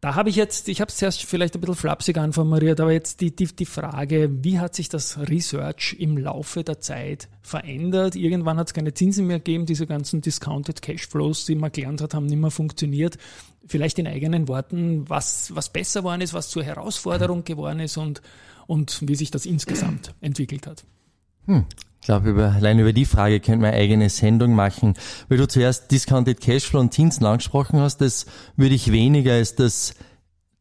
da 0.00 0.14
habe 0.14 0.30
ich 0.30 0.36
jetzt, 0.36 0.68
ich 0.68 0.80
habe 0.80 0.90
es 0.90 0.96
zuerst 0.96 1.24
vielleicht 1.24 1.56
ein 1.56 1.60
bisschen 1.60 1.74
flapsig 1.74 2.18
anformuliert, 2.18 2.80
aber 2.80 2.92
jetzt 2.92 3.20
die, 3.20 3.34
die, 3.34 3.46
die 3.46 3.66
Frage, 3.66 4.30
wie 4.44 4.60
hat 4.60 4.76
sich 4.76 4.88
das 4.88 5.18
Research 5.18 5.96
im 5.98 6.16
Laufe 6.16 6.62
der 6.62 6.80
Zeit 6.80 7.28
verändert? 7.42 8.14
Irgendwann 8.14 8.58
hat 8.58 8.68
es 8.68 8.74
keine 8.74 8.94
Zinsen 8.94 9.26
mehr 9.26 9.38
gegeben, 9.38 9.66
diese 9.66 9.88
ganzen 9.88 10.20
Discounted 10.20 10.82
Cashflows, 10.82 11.46
die 11.46 11.56
man 11.56 11.72
gelernt 11.72 12.00
hat, 12.00 12.14
haben 12.14 12.26
nicht 12.26 12.38
mehr 12.38 12.52
funktioniert. 12.52 13.18
Vielleicht 13.66 13.98
in 13.98 14.06
eigenen 14.06 14.46
Worten, 14.46 15.08
was, 15.08 15.54
was 15.56 15.72
besser 15.72 16.00
geworden 16.00 16.20
ist, 16.20 16.32
was 16.32 16.48
zur 16.48 16.62
Herausforderung 16.62 17.42
geworden 17.42 17.80
ist 17.80 17.96
und, 17.96 18.22
und 18.68 19.00
wie 19.02 19.16
sich 19.16 19.32
das 19.32 19.46
insgesamt 19.46 20.14
entwickelt 20.20 20.68
hat. 20.68 20.84
Hm. 21.46 21.64
Ich 22.00 22.06
glaube, 22.06 22.30
über, 22.30 22.52
allein 22.52 22.78
über 22.78 22.92
die 22.92 23.04
Frage 23.04 23.40
könnte 23.40 23.60
man 23.60 23.72
eine 23.72 23.82
eigene 23.82 24.08
Sendung 24.08 24.54
machen. 24.54 24.94
Weil 25.28 25.38
du 25.38 25.48
zuerst 25.48 25.90
Discounted 25.90 26.40
Cashflow 26.40 26.80
und 26.80 26.94
Zinsen 26.94 27.26
angesprochen 27.26 27.80
hast, 27.80 27.98
das 27.98 28.26
würde 28.56 28.74
ich 28.74 28.92
weniger 28.92 29.32
als 29.32 29.56
das 29.56 29.94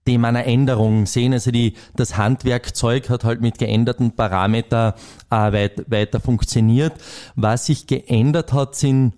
Thema 0.05 0.29
einer 0.29 0.45
Änderung 0.45 1.05
sehen. 1.05 1.33
Also 1.33 1.51
die, 1.51 1.73
das 1.95 2.17
Handwerkzeug 2.17 3.09
hat 3.09 3.23
halt 3.23 3.41
mit 3.41 3.57
geänderten 3.59 4.15
Parametern 4.15 4.93
äh, 5.29 5.35
weit, 5.35 5.91
weiter 5.91 6.19
funktioniert. 6.19 6.93
Was 7.35 7.65
sich 7.65 7.87
geändert 7.87 8.53
hat, 8.53 8.75
sind 8.75 9.13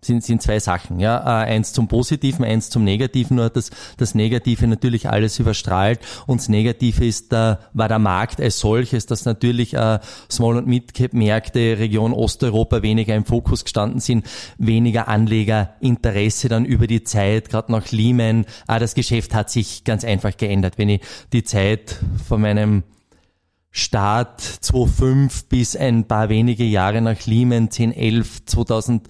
sind, 0.00 0.22
sind 0.22 0.42
zwei 0.42 0.60
Sachen. 0.60 1.00
Ja, 1.00 1.18
äh, 1.18 1.46
eins 1.46 1.72
zum 1.72 1.88
Positiven, 1.88 2.44
eins 2.44 2.70
zum 2.70 2.84
Negativen. 2.84 3.36
Nur 3.36 3.50
das, 3.50 3.70
das 3.96 4.14
Negative 4.14 4.66
natürlich 4.66 5.08
alles 5.08 5.38
überstrahlt. 5.38 6.00
Und 6.26 6.40
das 6.40 6.48
Negative 6.48 7.04
ist, 7.04 7.32
äh, 7.32 7.56
war 7.72 7.88
der 7.88 7.98
Markt 7.98 8.40
als 8.40 8.60
solches, 8.60 9.06
dass 9.06 9.24
natürlich 9.24 9.74
äh, 9.74 9.98
Small- 10.30 10.56
und 10.56 10.66
Mid-Cap-Märkte 10.66 11.78
Region 11.78 12.12
Osteuropa 12.12 12.82
weniger 12.82 13.14
im 13.14 13.24
Fokus 13.24 13.64
gestanden 13.64 14.00
sind, 14.00 14.26
weniger 14.56 15.08
Anlegerinteresse 15.08 16.48
dann 16.48 16.64
über 16.64 16.86
die 16.86 17.02
Zeit, 17.02 17.50
gerade 17.50 17.72
nach 17.72 17.90
Lehman. 17.90 18.46
Äh, 18.68 18.78
das 18.78 18.94
Geschäft 18.94 19.34
hat 19.34 19.50
sich 19.50 19.84
ganz 19.84 20.04
einfach 20.04 20.36
geändert. 20.36 20.78
Wenn 20.78 20.90
ich 20.90 21.00
die 21.32 21.42
Zeit 21.42 21.96
von 22.26 22.40
meinem 22.40 22.84
Start 23.70 24.40
2005 24.40 25.44
bis 25.48 25.76
ein 25.76 26.08
paar 26.08 26.28
wenige 26.28 26.64
Jahre 26.64 27.00
nach 27.00 27.26
Lehman 27.26 27.70
10, 27.70 27.92
11, 27.92 28.46
2000 28.46 29.08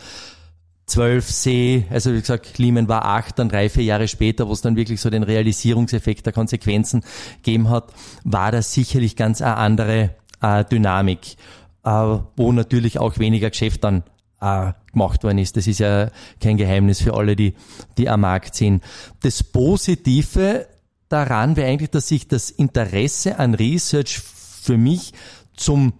12 0.88 1.26
C, 1.26 1.86
also 1.90 2.12
wie 2.12 2.20
gesagt, 2.20 2.58
Lehman 2.58 2.88
war 2.88 3.04
acht, 3.04 3.38
dann 3.38 3.48
drei, 3.48 3.68
vier 3.68 3.84
Jahre 3.84 4.08
später, 4.08 4.48
wo 4.48 4.52
es 4.52 4.62
dann 4.62 4.76
wirklich 4.76 5.00
so 5.00 5.10
den 5.10 5.22
Realisierungseffekt 5.22 6.26
der 6.26 6.32
Konsequenzen 6.32 7.04
gegeben 7.36 7.68
hat, 7.68 7.92
war 8.24 8.50
das 8.52 8.72
sicherlich 8.72 9.14
ganz 9.14 9.42
eine 9.42 9.56
andere 9.56 10.10
äh, 10.40 10.64
Dynamik, 10.64 11.36
äh, 11.84 12.18
wo 12.36 12.52
natürlich 12.52 12.98
auch 12.98 13.18
weniger 13.18 13.50
Geschäft 13.50 13.84
dann 13.84 14.02
äh, 14.40 14.72
gemacht 14.92 15.24
worden 15.24 15.38
ist. 15.38 15.56
Das 15.56 15.66
ist 15.66 15.78
ja 15.78 16.10
kein 16.40 16.56
Geheimnis 16.56 17.02
für 17.02 17.14
alle, 17.14 17.36
die, 17.36 17.54
die 17.98 18.08
am 18.08 18.22
Markt 18.22 18.54
sind. 18.54 18.82
Das 19.20 19.42
Positive 19.42 20.66
daran 21.08 21.56
wäre 21.56 21.68
eigentlich, 21.68 21.90
dass 21.90 22.08
sich 22.08 22.28
das 22.28 22.50
Interesse 22.50 23.38
an 23.38 23.54
Research 23.54 24.20
für 24.20 24.78
mich 24.78 25.12
zum 25.54 25.92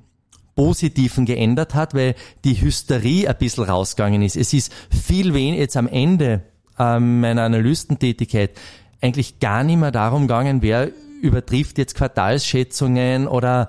Positiven 0.58 1.24
geändert 1.24 1.76
hat, 1.76 1.94
weil 1.94 2.16
die 2.42 2.60
Hysterie 2.60 3.28
ein 3.28 3.36
bisschen 3.38 3.62
rausgegangen 3.62 4.22
ist. 4.22 4.36
Es 4.36 4.52
ist 4.52 4.72
viel 4.90 5.32
weniger 5.32 5.60
jetzt 5.60 5.76
am 5.76 5.86
Ende 5.86 6.42
äh, 6.76 6.98
meiner 6.98 7.44
Analystentätigkeit 7.44 8.58
eigentlich 9.00 9.38
gar 9.38 9.62
nicht 9.62 9.76
mehr 9.76 9.92
darum 9.92 10.22
gegangen, 10.22 10.60
wer 10.60 10.90
übertrifft 11.22 11.78
jetzt 11.78 11.94
Quartalsschätzungen 11.94 13.28
oder 13.28 13.68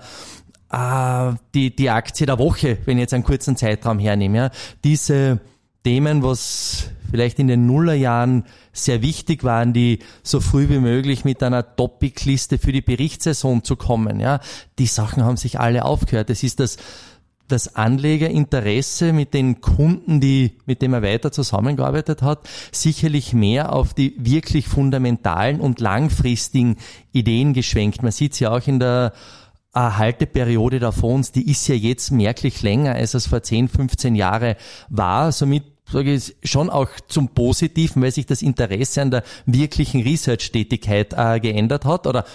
äh, 0.72 1.34
die, 1.54 1.76
die 1.76 1.92
Aktie 1.92 2.26
der 2.26 2.40
Woche, 2.40 2.80
wenn 2.86 2.98
ich 2.98 3.02
jetzt 3.02 3.14
einen 3.14 3.24
kurzen 3.24 3.56
Zeitraum 3.56 4.00
hernehme. 4.00 4.38
Ja. 4.38 4.52
Diese 4.84 5.42
Themen, 5.84 6.24
was 6.24 6.90
vielleicht 7.10 7.40
in 7.40 7.48
den 7.48 7.66
Nullerjahren 7.66 8.46
sehr 8.74 9.02
wichtig 9.02 9.44
waren, 9.44 9.74
die 9.74 10.00
so 10.24 10.40
früh 10.40 10.70
wie 10.70 10.80
möglich 10.80 11.26
mit 11.26 11.42
einer 11.44 11.76
Topic-Liste 11.76 12.58
für 12.58 12.72
die 12.72 12.82
Berichtssaison 12.82 13.64
zu 13.64 13.76
kommen. 13.76 14.20
Ja, 14.20 14.40
die 14.78 14.86
Sachen 14.86 15.24
haben 15.24 15.38
sich 15.38 15.60
alle 15.60 15.86
aufgehört. 15.86 16.30
Es 16.30 16.44
ist 16.44 16.60
das, 16.60 16.78
das 17.48 17.76
Anlegerinteresse 17.76 19.12
mit 19.12 19.34
den 19.34 19.60
Kunden, 19.60 20.22
die, 20.22 20.58
mit 20.66 20.82
dem 20.82 20.94
er 20.94 21.02
weiter 21.02 21.32
zusammengearbeitet 21.32 22.22
hat, 22.22 22.48
sicherlich 22.72 23.34
mehr 23.34 23.74
auf 23.74 23.94
die 23.94 24.14
wirklich 24.18 24.68
fundamentalen 24.68 25.60
und 25.60 25.80
langfristigen 25.80 26.78
Ideen 27.12 27.54
geschwenkt. 27.54 28.04
Man 28.04 28.12
sieht 28.12 28.34
es 28.34 28.40
ja 28.40 28.52
auch 28.52 28.68
in 28.68 28.80
der 28.80 29.14
Halteperiode 29.74 30.80
der 30.80 30.92
Fonds, 30.92 31.32
die 31.32 31.50
ist 31.50 31.68
ja 31.68 31.76
jetzt 31.76 32.12
merklich 32.12 32.62
länger, 32.64 32.96
als 32.96 33.14
es 33.14 33.28
vor 33.28 33.44
10, 33.44 33.68
15 33.68 34.16
Jahre 34.16 34.58
war. 34.90 35.32
Somit 35.32 35.64
sage 35.92 36.14
ich, 36.14 36.36
schon 36.44 36.70
auch 36.70 36.90
zum 37.08 37.30
Positiven, 37.30 38.02
weil 38.02 38.12
sich 38.12 38.26
das 38.26 38.42
Interesse 38.42 39.02
an 39.02 39.12
der 39.12 39.24
wirklichen 39.46 40.02
Research-Tätigkeit 40.02 41.14
äh, 41.18 41.40
geändert 41.40 41.86
hat 41.86 42.08
oder 42.08 42.26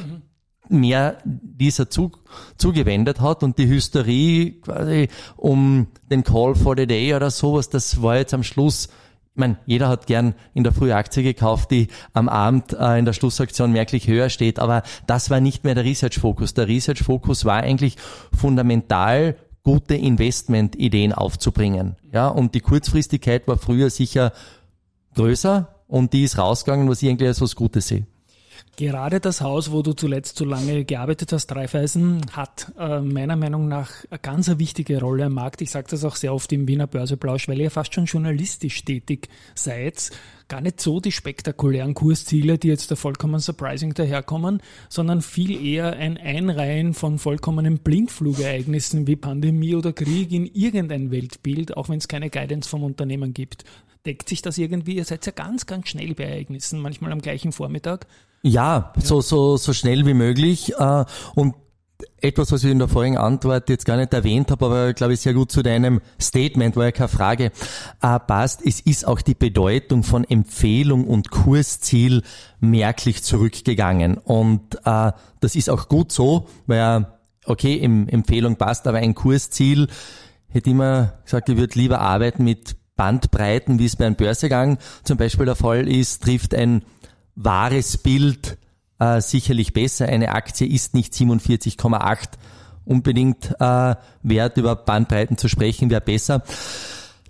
mhm. 0.68 0.78
mehr 0.78 1.18
dieser 1.24 1.90
zu, 1.90 2.12
zugewendet 2.56 3.20
hat 3.20 3.42
und 3.42 3.58
die 3.58 3.68
Hysterie 3.68 4.60
quasi 4.60 5.08
um 5.36 5.88
den 6.10 6.24
Call 6.24 6.54
for 6.54 6.76
the 6.76 6.86
Day 6.86 7.14
oder 7.14 7.30
sowas, 7.30 7.68
das 7.68 8.02
war 8.02 8.16
jetzt 8.16 8.34
am 8.34 8.42
Schluss 8.42 8.88
ich 9.34 9.40
meine, 9.40 9.56
jeder 9.66 9.88
hat 9.88 10.06
gern 10.06 10.36
in 10.54 10.62
der 10.62 10.72
Früh 10.72 10.92
Aktie 10.92 11.24
gekauft, 11.24 11.72
die 11.72 11.88
am 12.12 12.28
Abend 12.28 12.72
äh, 12.72 13.00
in 13.00 13.04
der 13.04 13.14
Schlussaktion 13.14 13.72
merklich 13.72 14.06
höher 14.06 14.30
steht, 14.30 14.60
aber 14.60 14.84
das 15.08 15.28
war 15.28 15.40
nicht 15.40 15.64
mehr 15.64 15.74
der 15.74 15.82
Research-Fokus. 15.82 16.54
Der 16.54 16.68
Research-Fokus 16.68 17.44
war 17.44 17.56
eigentlich 17.56 17.96
fundamental 18.32 19.34
gute 19.64 19.94
Investmentideen 19.94 21.12
aufzubringen. 21.12 21.96
Ja, 22.12 22.28
und 22.28 22.54
die 22.54 22.60
Kurzfristigkeit 22.60 23.48
war 23.48 23.56
früher 23.56 23.90
sicher 23.90 24.32
größer 25.14 25.74
und 25.88 26.12
die 26.12 26.24
ist 26.24 26.38
rausgegangen, 26.38 26.88
was 26.88 27.02
ich 27.02 27.08
eigentlich 27.08 27.28
als 27.28 27.40
was 27.40 27.56
Gutes 27.56 27.88
sehe. 27.88 28.06
Gerade 28.76 29.20
das 29.20 29.40
Haus, 29.40 29.70
wo 29.70 29.82
du 29.82 29.92
zuletzt 29.92 30.36
so 30.36 30.44
lange 30.44 30.84
gearbeitet 30.84 31.32
hast, 31.32 31.46
Dreifeisen, 31.46 32.26
hat 32.32 32.72
äh, 32.76 33.00
meiner 33.00 33.36
Meinung 33.36 33.68
nach 33.68 33.90
eine 34.10 34.18
ganz 34.18 34.50
wichtige 34.58 34.98
Rolle 34.98 35.26
am 35.26 35.34
Markt. 35.34 35.60
Ich 35.60 35.70
sage 35.70 35.86
das 35.90 36.04
auch 36.04 36.16
sehr 36.16 36.34
oft 36.34 36.52
im 36.52 36.66
Wiener 36.66 36.88
Börseplausch, 36.88 37.46
weil 37.46 37.60
ihr 37.60 37.70
fast 37.70 37.94
schon 37.94 38.06
journalistisch 38.06 38.84
tätig 38.84 39.28
seid. 39.54 40.10
Gar 40.48 40.60
nicht 40.60 40.80
so 40.80 40.98
die 40.98 41.12
spektakulären 41.12 41.94
Kursziele, 41.94 42.58
die 42.58 42.66
jetzt 42.66 42.90
da 42.90 42.96
vollkommen 42.96 43.38
surprising 43.38 43.94
daherkommen, 43.94 44.60
sondern 44.88 45.22
viel 45.22 45.64
eher 45.64 45.92
ein 45.92 46.18
Einreihen 46.18 46.94
von 46.94 47.20
vollkommenen 47.20 47.78
Blindflugereignissen 47.78 49.06
wie 49.06 49.14
Pandemie 49.14 49.76
oder 49.76 49.92
Krieg 49.92 50.32
in 50.32 50.46
irgendein 50.46 51.12
Weltbild, 51.12 51.76
auch 51.76 51.88
wenn 51.90 51.98
es 51.98 52.08
keine 52.08 52.28
Guidance 52.28 52.68
vom 52.68 52.82
Unternehmen 52.82 53.34
gibt. 53.34 53.64
Deckt 54.04 54.28
sich 54.28 54.42
das 54.42 54.58
irgendwie? 54.58 54.96
Ihr 54.96 55.04
seid 55.04 55.24
ja 55.26 55.32
ganz, 55.32 55.64
ganz 55.64 55.88
schnell 55.88 56.14
bei 56.14 56.24
Ereignissen, 56.24 56.80
manchmal 56.80 57.12
am 57.12 57.22
gleichen 57.22 57.52
Vormittag. 57.52 58.08
Ja, 58.46 58.92
so, 59.02 59.22
so, 59.22 59.56
so 59.56 59.72
schnell 59.72 60.04
wie 60.04 60.12
möglich. 60.12 60.74
Äh, 60.78 61.04
und 61.34 61.54
etwas, 62.20 62.52
was 62.52 62.62
ich 62.62 62.70
in 62.70 62.78
der 62.78 62.88
vorigen 62.88 63.16
Antwort 63.16 63.70
jetzt 63.70 63.86
gar 63.86 63.96
nicht 63.96 64.12
erwähnt 64.12 64.50
habe, 64.50 64.66
aber 64.66 64.92
glaube 64.92 65.14
ich 65.14 65.20
sehr 65.20 65.32
gut 65.32 65.50
zu 65.50 65.62
deinem 65.62 66.02
Statement, 66.20 66.76
war 66.76 66.84
ja 66.84 66.92
keine 66.92 67.08
Frage, 67.08 67.52
äh, 68.02 68.20
passt. 68.20 68.60
Es 68.62 68.80
ist 68.80 69.08
auch 69.08 69.22
die 69.22 69.34
Bedeutung 69.34 70.02
von 70.02 70.24
Empfehlung 70.24 71.06
und 71.06 71.30
Kursziel 71.30 72.22
merklich 72.60 73.22
zurückgegangen. 73.22 74.18
Und 74.18 74.74
äh, 74.84 75.12
das 75.40 75.56
ist 75.56 75.70
auch 75.70 75.88
gut 75.88 76.12
so, 76.12 76.46
weil 76.66 77.06
okay, 77.46 77.80
Empfehlung 77.80 78.56
passt, 78.56 78.86
aber 78.86 78.98
ein 78.98 79.14
Kursziel 79.14 79.88
hätte 80.48 80.68
immer 80.68 81.14
gesagt, 81.24 81.48
ich 81.48 81.56
würde 81.56 81.78
lieber 81.78 82.00
arbeiten 82.00 82.44
mit 82.44 82.76
Bandbreiten, 82.96 83.78
wie 83.78 83.86
es 83.86 83.96
bei 83.96 84.04
einem 84.04 84.16
Börsegang 84.16 84.76
zum 85.02 85.16
Beispiel 85.16 85.46
der 85.46 85.56
Fall 85.56 85.88
ist, 85.88 86.22
trifft 86.22 86.54
ein 86.54 86.84
wahres 87.34 87.98
Bild 87.98 88.58
äh, 88.98 89.20
sicherlich 89.20 89.72
besser. 89.72 90.06
Eine 90.06 90.30
Aktie 90.30 90.66
ist 90.66 90.94
nicht 90.94 91.12
47,8 91.12 92.28
unbedingt 92.84 93.54
äh, 93.60 93.94
wert, 94.22 94.56
über 94.56 94.76
Bandbreiten 94.76 95.36
zu 95.36 95.48
sprechen, 95.48 95.90
wäre 95.90 96.00
besser. 96.00 96.42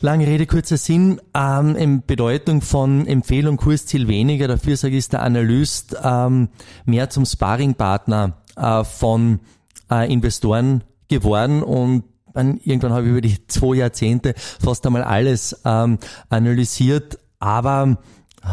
Lange 0.01 0.27
Rede, 0.27 0.47
kurzer 0.47 0.77
Sinn. 0.77 1.21
Ähm, 1.35 1.77
in 1.77 2.05
Bedeutung 2.05 2.61
von 2.61 3.07
Empfehlung, 3.07 3.57
Kursziel 3.57 4.09
weniger. 4.09 4.49
Dafür 4.49 4.77
sage 4.77 4.95
ich, 4.95 4.99
ist 4.99 5.13
der 5.13 5.23
Analyst 5.23 5.97
ähm, 6.03 6.49
mehr 6.85 7.09
zum 7.11 7.25
Sparringpartner 7.25 8.37
äh, 8.57 8.85
von 8.85 9.41
äh, 9.91 10.13
Investoren 10.13 10.85
geworden 11.09 11.63
und 11.63 12.05
dann 12.33 12.59
irgendwann 12.65 12.93
habe 12.93 13.05
ich 13.05 13.11
über 13.11 13.21
die 13.21 13.47
zwei 13.47 13.77
Jahrzehnte 13.77 14.35
fast 14.37 14.85
einmal 14.87 15.05
alles 15.05 15.61
ähm, 15.65 15.99
analysiert, 16.29 17.19
aber 17.39 17.99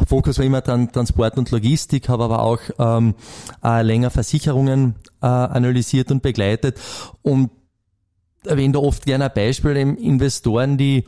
Fokus 0.08 0.38
war 0.38 0.46
immer 0.46 0.62
dann 0.62 0.92
Transport 0.92 1.38
und 1.38 1.52
Logistik, 1.52 2.10
habe 2.10 2.24
aber 2.24 2.42
auch 2.42 2.60
ähm, 2.80 3.16
äh, 3.64 3.82
länger 3.82 4.10
Versicherungen 4.10 4.96
äh, 5.22 5.26
analysiert 5.26 6.12
und 6.12 6.22
begleitet. 6.22 6.80
Und 7.22 7.52
erwähne 8.46 8.74
da 8.74 8.80
oft 8.80 9.06
gerne 9.06 9.26
ein 9.26 9.34
Beispiel, 9.34 9.76
Investoren, 9.78 10.78
die 10.78 11.06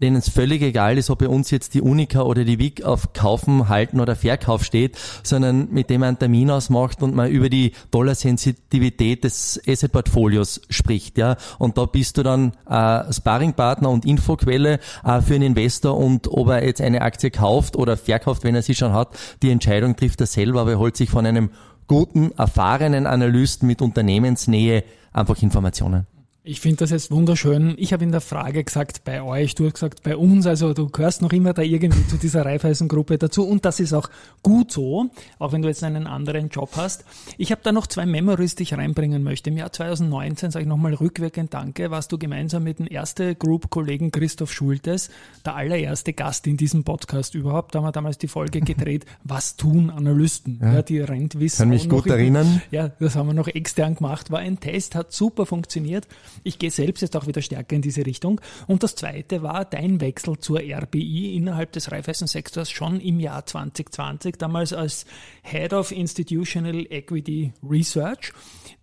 denen 0.00 0.16
es 0.16 0.28
völlig 0.28 0.62
egal 0.62 0.98
ist, 0.98 1.10
ob 1.10 1.20
bei 1.20 1.28
uns 1.28 1.50
jetzt 1.50 1.74
die 1.74 1.80
Unica 1.80 2.22
oder 2.22 2.44
die 2.44 2.58
WIG 2.58 2.84
auf 2.84 3.12
Kaufen, 3.12 3.68
Halten 3.68 4.00
oder 4.00 4.16
Verkauf 4.16 4.64
steht, 4.64 4.96
sondern 5.22 5.68
mit 5.70 5.90
dem 5.90 6.00
man 6.00 6.08
einen 6.08 6.18
Termin 6.18 6.50
ausmacht 6.50 7.02
und 7.02 7.14
man 7.14 7.30
über 7.30 7.48
die 7.48 7.72
Dollarsensitivität 7.90 9.24
des 9.24 9.60
Asset-Portfolios 9.66 10.62
spricht. 10.70 11.18
Ja. 11.18 11.36
Und 11.58 11.78
da 11.78 11.86
bist 11.86 12.18
du 12.18 12.22
dann 12.22 12.52
äh, 12.68 13.12
Sparringpartner 13.12 13.90
und 13.90 14.04
Infoquelle 14.04 14.80
äh, 15.04 15.20
für 15.20 15.34
einen 15.34 15.54
Investor 15.54 15.96
und 15.96 16.28
ob 16.28 16.48
er 16.48 16.64
jetzt 16.64 16.80
eine 16.80 17.02
Aktie 17.02 17.30
kauft 17.30 17.76
oder 17.76 17.96
verkauft, 17.96 18.44
wenn 18.44 18.54
er 18.54 18.62
sie 18.62 18.74
schon 18.74 18.92
hat, 18.92 19.16
die 19.42 19.50
Entscheidung 19.50 19.96
trifft 19.96 20.20
er 20.20 20.26
selber, 20.26 20.62
aber 20.62 20.72
er 20.72 20.78
holt 20.78 20.96
sich 20.96 21.10
von 21.10 21.26
einem 21.26 21.50
guten, 21.86 22.32
erfahrenen 22.32 23.06
Analysten 23.06 23.66
mit 23.66 23.80
Unternehmensnähe 23.80 24.84
einfach 25.12 25.40
Informationen. 25.42 26.06
Ich 26.48 26.60
finde 26.60 26.76
das 26.76 26.90
jetzt 26.90 27.10
wunderschön. 27.10 27.74
Ich 27.76 27.92
habe 27.92 28.04
in 28.04 28.12
der 28.12 28.20
Frage 28.20 28.62
gesagt, 28.62 29.02
bei 29.02 29.20
euch, 29.20 29.56
du 29.56 29.64
hast 29.64 29.74
gesagt, 29.74 30.04
bei 30.04 30.16
uns, 30.16 30.46
also 30.46 30.74
du 30.74 30.88
gehörst 30.88 31.20
noch 31.20 31.32
immer 31.32 31.52
da 31.52 31.62
irgendwie 31.62 32.06
zu 32.06 32.18
dieser 32.18 32.44
Raiffeisen-Gruppe 32.44 33.18
dazu 33.18 33.44
und 33.44 33.64
das 33.64 33.80
ist 33.80 33.92
auch 33.92 34.08
gut 34.44 34.70
so, 34.70 35.10
auch 35.40 35.50
wenn 35.50 35.62
du 35.62 35.66
jetzt 35.66 35.82
einen 35.82 36.06
anderen 36.06 36.48
Job 36.48 36.70
hast. 36.76 37.04
Ich 37.36 37.50
habe 37.50 37.62
da 37.64 37.72
noch 37.72 37.88
zwei 37.88 38.06
Memories, 38.06 38.54
die 38.54 38.62
ich 38.62 38.74
reinbringen 38.74 39.24
möchte. 39.24 39.50
Im 39.50 39.56
Jahr 39.56 39.72
2019, 39.72 40.52
sage 40.52 40.62
ich 40.62 40.68
nochmal 40.68 40.94
rückwirkend 40.94 41.52
Danke, 41.52 41.90
warst 41.90 42.12
du 42.12 42.18
gemeinsam 42.18 42.62
mit 42.62 42.78
dem 42.78 42.86
erste 42.88 43.34
Group-Kollegen 43.34 44.12
Christoph 44.12 44.52
Schultes, 44.52 45.10
der 45.44 45.56
allererste 45.56 46.12
Gast 46.12 46.46
in 46.46 46.56
diesem 46.56 46.84
Podcast 46.84 47.34
überhaupt. 47.34 47.74
Da 47.74 47.80
haben 47.80 47.86
wir 47.86 47.92
damals 47.92 48.18
die 48.18 48.28
Folge 48.28 48.60
gedreht, 48.60 49.04
was 49.24 49.56
tun 49.56 49.90
Analysten? 49.90 50.60
Ja, 50.62 50.74
ja 50.74 50.82
die 50.82 51.00
Rentwissen. 51.00 51.58
Kann 51.58 51.70
mich 51.70 51.88
gut 51.88 52.06
erinnern. 52.06 52.62
Ja, 52.70 52.86
das 52.86 53.16
haben 53.16 53.26
wir 53.26 53.34
noch 53.34 53.48
extern 53.48 53.96
gemacht, 53.96 54.30
war 54.30 54.38
ein 54.38 54.60
Test, 54.60 54.94
hat 54.94 55.12
super 55.12 55.44
funktioniert. 55.44 56.06
Ich 56.44 56.58
gehe 56.58 56.70
selbst 56.70 57.00
jetzt 57.02 57.16
auch 57.16 57.26
wieder 57.26 57.42
stärker 57.42 57.76
in 57.76 57.82
diese 57.82 58.04
Richtung. 58.04 58.40
Und 58.66 58.82
das 58.82 58.94
zweite 58.94 59.42
war 59.42 59.64
dein 59.64 60.00
Wechsel 60.00 60.38
zur 60.38 60.60
RBI 60.60 61.34
innerhalb 61.36 61.72
des 61.72 61.90
Raiffeisen-Sektors 61.90 62.70
schon 62.70 63.00
im 63.00 63.20
Jahr 63.20 63.46
2020, 63.46 64.36
damals 64.36 64.72
als 64.72 65.06
Head 65.42 65.72
of 65.72 65.92
Institutional 65.92 66.86
Equity 66.90 67.52
Research. 67.62 68.32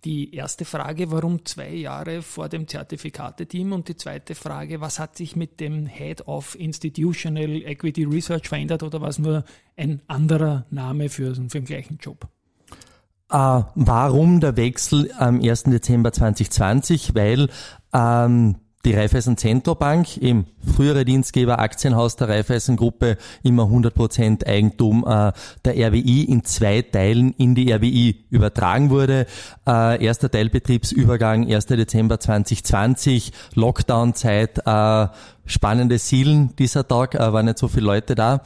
Die 0.04 0.34
erste 0.34 0.64
Frage, 0.64 1.10
warum 1.10 1.44
zwei 1.44 1.72
Jahre 1.72 2.22
vor 2.22 2.48
dem 2.48 2.68
Zertifikateteam? 2.68 3.72
Und 3.72 3.88
die 3.88 3.96
zweite 3.96 4.34
Frage, 4.34 4.80
was 4.80 4.98
hat 4.98 5.16
sich 5.16 5.36
mit 5.36 5.60
dem 5.60 5.86
Head 5.86 6.26
of 6.26 6.58
Institutional 6.58 7.62
Equity 7.62 8.04
Research 8.04 8.48
verändert 8.48 8.82
oder 8.82 9.00
war 9.00 9.08
es 9.08 9.18
nur 9.18 9.44
ein 9.76 10.02
anderer 10.06 10.66
Name 10.70 11.08
für, 11.08 11.34
für 11.34 11.48
den 11.48 11.64
gleichen 11.64 11.98
Job? 11.98 12.28
Äh, 13.30 13.62
warum 13.74 14.40
der 14.40 14.56
Wechsel 14.56 15.10
am 15.18 15.40
1. 15.40 15.64
Dezember 15.64 16.12
2020? 16.12 17.14
Weil 17.14 17.48
ähm, 17.92 18.56
die 18.84 18.92
Raiffeisen 18.92 19.36
Zentrobank, 19.36 20.18
im 20.18 20.44
frühere 20.74 21.04
Dienstgeber 21.04 21.58
Aktienhaus 21.58 22.16
der 22.16 22.28
Raiffeisen 22.28 22.76
Gruppe, 22.76 23.16
immer 23.42 23.64
100% 23.64 24.46
Eigentum 24.46 25.04
äh, 25.06 25.32
der 25.64 25.88
RWI 25.88 26.24
in 26.24 26.44
zwei 26.44 26.82
Teilen 26.82 27.32
in 27.38 27.54
die 27.54 27.72
RWI 27.72 28.26
übertragen 28.30 28.90
wurde. 28.90 29.26
Äh, 29.66 30.04
erster 30.04 30.30
Teilbetriebsübergang 30.30 31.50
1. 31.50 31.66
Dezember 31.66 32.20
2020, 32.20 33.32
Lockdown-Zeit, 33.54 34.60
äh, 34.66 35.08
spannende 35.46 35.98
Zielen 35.98 36.54
dieser 36.56 36.86
Tag, 36.86 37.14
äh, 37.14 37.32
waren 37.32 37.46
nicht 37.46 37.58
so 37.58 37.68
viele 37.68 37.86
Leute 37.86 38.14
da. 38.14 38.42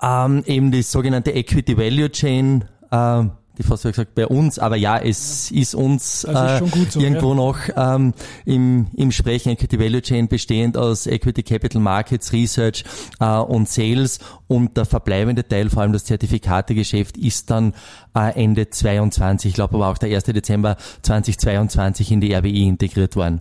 Ähm, 0.00 0.44
eben 0.46 0.70
die 0.70 0.82
sogenannte 0.82 1.32
Equity 1.32 1.76
Value 1.76 2.10
Chain, 2.12 2.64
äh, 2.92 3.24
die 3.58 3.62
fast 3.62 3.82
gesagt, 3.82 4.14
bei 4.14 4.26
uns, 4.26 4.58
aber 4.58 4.76
ja, 4.76 4.98
es 4.98 5.50
ist 5.50 5.74
uns 5.74 6.24
äh, 6.24 6.64
ist 6.64 6.92
so, 6.92 7.00
irgendwo 7.00 7.30
ja. 7.30 7.34
noch 7.34 7.58
ähm, 7.76 8.14
im, 8.44 8.86
im 8.94 9.12
Sprechen 9.12 9.50
Equity 9.50 9.78
Value 9.78 10.00
Chain 10.00 10.28
bestehend 10.28 10.76
aus 10.76 11.06
Equity 11.06 11.42
Capital 11.42 11.82
Markets, 11.82 12.32
Research 12.32 12.84
äh, 13.20 13.26
und 13.26 13.68
Sales 13.68 14.20
und 14.46 14.76
der 14.76 14.84
verbleibende 14.84 15.46
Teil, 15.46 15.70
vor 15.70 15.82
allem 15.82 15.92
das 15.92 16.04
Zertifikategeschäft, 16.04 17.16
ist 17.16 17.50
dann 17.50 17.74
äh, 18.14 18.42
Ende 18.42 18.70
22, 18.70 19.50
ich 19.50 19.54
glaube 19.54 19.74
aber 19.74 19.88
auch 19.88 19.98
der 19.98 20.14
1. 20.14 20.24
Dezember 20.24 20.76
2022 21.02 22.12
in 22.12 22.20
die 22.20 22.32
RWI 22.34 22.68
integriert 22.68 23.16
worden. 23.16 23.40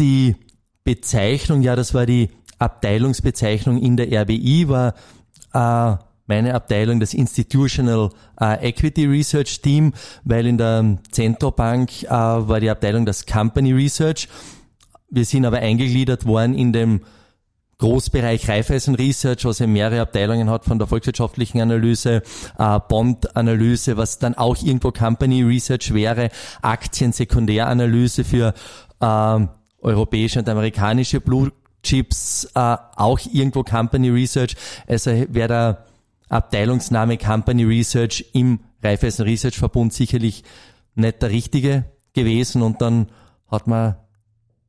Die 0.00 0.36
Bezeichnung, 0.84 1.62
ja, 1.62 1.76
das 1.76 1.92
war 1.92 2.06
die 2.06 2.30
Abteilungsbezeichnung 2.58 3.78
in 3.78 3.96
der 3.96 4.08
RWI, 4.10 4.68
war 4.68 4.94
äh, 5.52 5.96
meine 6.28 6.54
Abteilung, 6.54 7.00
das 7.00 7.14
Institutional 7.14 8.10
äh, 8.40 8.68
Equity 8.68 9.06
Research 9.06 9.60
Team, 9.60 9.92
weil 10.24 10.46
in 10.46 10.58
der 10.58 10.98
Zentrobank 11.10 12.04
äh, 12.04 12.08
war 12.08 12.60
die 12.60 12.70
Abteilung 12.70 13.04
das 13.04 13.26
Company 13.26 13.72
Research. 13.72 14.28
Wir 15.10 15.24
sind 15.24 15.46
aber 15.46 15.58
eingegliedert 15.58 16.26
worden 16.26 16.54
in 16.54 16.72
dem 16.72 17.00
Großbereich 17.78 18.48
Raiffeisen 18.48 18.96
Research, 18.96 19.44
was 19.44 19.60
ja 19.60 19.66
mehrere 19.66 20.00
Abteilungen 20.00 20.50
hat 20.50 20.64
von 20.64 20.78
der 20.78 20.88
volkswirtschaftlichen 20.88 21.60
Analyse, 21.60 22.22
äh, 22.58 22.80
Bond-Analyse, 22.88 23.96
was 23.96 24.18
dann 24.18 24.34
auch 24.34 24.56
irgendwo 24.60 24.90
Company 24.90 25.42
Research 25.42 25.94
wäre, 25.94 26.30
Aktien-Sekundäranalyse 26.60 28.24
für 28.24 28.52
äh, 29.00 29.46
europäische 29.80 30.40
und 30.40 30.48
amerikanische 30.48 31.20
Blue 31.20 31.52
Chips, 31.84 32.48
äh, 32.56 32.76
auch 32.96 33.20
irgendwo 33.32 33.62
Company 33.62 34.10
Research. 34.10 34.56
Also 34.88 35.12
wäre 35.28 35.48
da 35.48 35.84
Abteilungsname 36.28 37.18
Company 37.18 37.64
Research 37.64 38.26
im 38.32 38.60
Raiffeisen 38.82 39.24
Research 39.24 39.58
Verbund 39.58 39.92
sicherlich 39.92 40.44
nicht 40.94 41.22
der 41.22 41.30
richtige 41.30 41.84
gewesen 42.12 42.62
und 42.62 42.80
dann 42.80 43.08
hat 43.48 43.66
man 43.66 43.96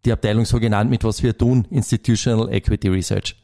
die 0.06 0.12
Abteilung 0.12 0.46
so 0.46 0.60
genannt, 0.60 0.90
mit 0.90 1.04
was 1.04 1.24
wir 1.24 1.38
tun, 1.38 1.68
Institutional 1.70 2.52
Equity 2.54 2.88
Research. 2.88 3.36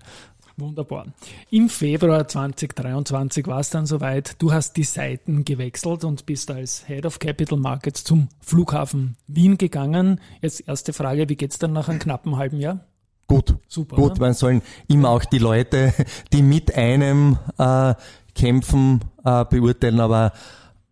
Wunderbar. 0.57 1.07
Im 1.51 1.67
Februar 1.67 2.29
2023 2.29 3.45
war 3.47 3.59
es 3.59 3.71
dann 3.71 3.85
soweit. 3.85 4.41
Du 4.41 4.53
hast 4.53 4.77
die 4.77 4.83
Seiten 4.83 5.43
gewechselt 5.43 6.05
und 6.05 6.25
bist 6.25 6.49
als 6.49 6.85
Head 6.87 7.05
of 7.05 7.19
Capital 7.19 7.59
Markets 7.59 8.05
zum 8.05 8.29
Flughafen 8.39 9.17
Wien 9.27 9.57
gegangen. 9.57 10.21
Jetzt 10.41 10.65
erste 10.65 10.93
Frage, 10.93 11.27
wie 11.27 11.35
geht's 11.35 11.59
dann 11.59 11.73
nach 11.73 11.89
einem 11.89 11.99
knappen 11.99 12.37
halben 12.37 12.61
Jahr? 12.61 12.85
Gut, 13.27 13.55
super. 13.67 13.95
Gut, 13.95 14.13
ne? 14.15 14.19
man 14.19 14.33
sollen 14.33 14.61
immer 14.87 15.09
auch 15.09 15.25
die 15.25 15.39
Leute, 15.39 15.93
die 16.33 16.43
mit 16.43 16.75
einem 16.75 17.37
äh, 17.57 17.95
kämpfen, 18.35 19.01
äh, 19.23 19.45
beurteilen, 19.45 19.99
aber 19.99 20.31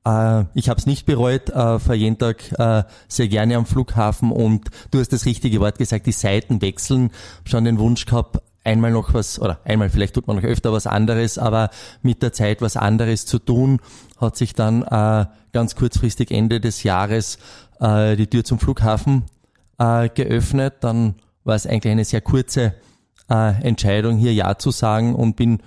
äh, 0.05 0.45
ich 0.53 0.69
habe 0.69 0.79
es 0.79 0.85
nicht 0.85 1.05
bereut, 1.05 1.49
äh, 1.49 1.79
vor 1.79 1.95
jeden 1.95 2.17
Tag 2.17 2.51
äh, 2.57 2.83
sehr 3.07 3.27
gerne 3.27 3.55
am 3.55 3.65
Flughafen 3.65 4.31
und 4.31 4.69
du 4.91 4.99
hast 4.99 5.13
das 5.13 5.25
richtige 5.25 5.59
Wort 5.59 5.77
gesagt, 5.77 6.07
die 6.07 6.11
Seiten 6.11 6.61
wechseln. 6.61 7.11
Schon 7.45 7.65
den 7.65 7.77
Wunsch 7.77 8.05
gehabt, 8.05 8.39
einmal 8.63 8.91
noch 8.91 9.13
was, 9.13 9.39
oder 9.39 9.59
einmal 9.63 9.89
vielleicht 9.89 10.15
tut 10.15 10.27
man 10.27 10.37
noch 10.37 10.43
öfter 10.43 10.73
was 10.73 10.87
anderes, 10.87 11.37
aber 11.37 11.69
mit 12.01 12.23
der 12.23 12.33
Zeit 12.33 12.61
was 12.61 12.77
anderes 12.77 13.25
zu 13.25 13.39
tun, 13.39 13.79
hat 14.19 14.37
sich 14.37 14.53
dann 14.53 14.81
äh, 14.83 15.25
ganz 15.51 15.75
kurzfristig 15.75 16.31
Ende 16.31 16.59
des 16.59 16.83
Jahres 16.83 17.37
äh, 17.79 18.15
die 18.15 18.27
Tür 18.27 18.43
zum 18.43 18.59
Flughafen 18.59 19.23
äh, 19.77 20.09
geöffnet. 20.09 20.75
Dann 20.81 21.15
war 21.43 21.55
es 21.55 21.67
eigentlich 21.67 21.91
eine 21.91 22.05
sehr 22.05 22.21
kurze 22.21 22.73
äh, 23.29 23.61
Entscheidung, 23.63 24.17
hier 24.17 24.33
Ja 24.33 24.57
zu 24.57 24.71
sagen 24.71 25.15
und 25.15 25.35
bin 25.35 25.59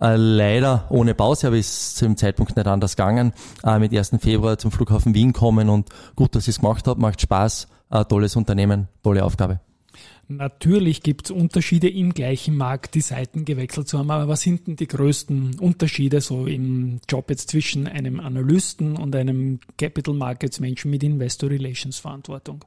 äh, 0.00 0.16
leider 0.16 0.86
ohne 0.90 1.14
Pause, 1.14 1.48
aber 1.48 1.56
ist 1.56 1.96
zu 1.96 2.04
dem 2.04 2.16
Zeitpunkt 2.16 2.56
nicht 2.56 2.66
anders 2.66 2.96
gegangen, 2.96 3.32
äh, 3.64 3.78
mit 3.78 3.96
1. 3.96 4.16
Februar 4.20 4.58
zum 4.58 4.70
Flughafen 4.70 5.14
Wien 5.14 5.32
kommen 5.32 5.68
und 5.68 5.88
gut, 6.14 6.34
dass 6.34 6.44
ich 6.44 6.56
es 6.56 6.60
gemacht 6.60 6.86
habe, 6.86 7.00
macht 7.00 7.20
Spaß, 7.20 7.68
äh, 7.90 8.04
tolles 8.04 8.36
Unternehmen, 8.36 8.88
tolle 9.02 9.24
Aufgabe. 9.24 9.60
Natürlich 10.28 11.02
gibt 11.02 11.26
es 11.26 11.30
Unterschiede 11.30 11.88
im 11.88 12.12
gleichen 12.12 12.56
Markt, 12.56 12.96
die 12.96 13.00
Seiten 13.00 13.44
gewechselt 13.44 13.86
zu 13.86 13.98
haben, 13.98 14.10
aber 14.10 14.26
was 14.26 14.40
sind 14.40 14.66
denn 14.66 14.74
die 14.74 14.88
größten 14.88 15.60
Unterschiede 15.60 16.20
so 16.20 16.46
im 16.46 17.00
Job 17.08 17.30
jetzt 17.30 17.50
zwischen 17.50 17.86
einem 17.86 18.18
Analysten 18.18 18.96
und 18.96 19.14
einem 19.14 19.60
Capital 19.78 20.14
Markets 20.14 20.58
Menschen 20.58 20.90
mit 20.90 21.04
Investor 21.04 21.48
Relations 21.50 21.98
Verantwortung? 21.98 22.64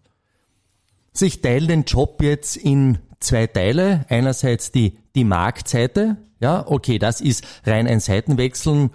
Ich 1.19 1.41
teile 1.41 1.67
den 1.67 1.83
Job 1.83 2.21
jetzt 2.21 2.55
in 2.57 2.99
zwei 3.19 3.47
Teile. 3.47 4.05
Einerseits 4.09 4.71
die, 4.71 4.97
die 5.15 5.23
Marktseite. 5.23 6.17
Ja, 6.39 6.65
okay, 6.67 6.99
das 6.99 7.21
ist 7.21 7.43
rein 7.65 7.87
ein 7.87 7.99
Seitenwechseln. 7.99 8.91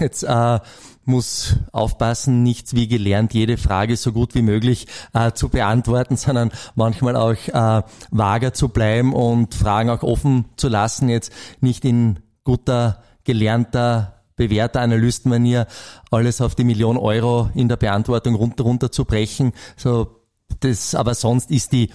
Jetzt 0.00 0.22
äh, 0.22 0.58
muss 1.04 1.56
aufpassen, 1.72 2.42
nicht 2.42 2.74
wie 2.74 2.88
gelernt 2.88 3.34
jede 3.34 3.56
Frage 3.56 3.96
so 3.96 4.12
gut 4.12 4.34
wie 4.34 4.42
möglich 4.42 4.86
äh, 5.12 5.32
zu 5.32 5.48
beantworten, 5.48 6.16
sondern 6.16 6.50
manchmal 6.74 7.16
auch 7.16 7.34
äh, 7.48 7.82
vager 8.10 8.52
zu 8.52 8.68
bleiben 8.68 9.12
und 9.12 9.54
Fragen 9.54 9.90
auch 9.90 10.02
offen 10.02 10.46
zu 10.56 10.68
lassen. 10.68 11.08
Jetzt 11.08 11.32
nicht 11.60 11.84
in 11.84 12.20
guter, 12.44 13.02
gelernter 13.24 14.20
bewährter 14.36 14.80
Analystenmanier 14.80 15.66
alles 16.10 16.40
auf 16.40 16.54
die 16.54 16.64
Million 16.64 16.96
Euro 16.96 17.50
in 17.54 17.68
der 17.68 17.76
Beantwortung 17.76 18.34
runter 18.34 18.64
runter 18.64 18.90
zu 18.90 19.04
brechen. 19.04 19.52
So 19.76 20.19
das, 20.60 20.94
aber 20.94 21.14
sonst 21.14 21.50
ist 21.50 21.72
die 21.72 21.90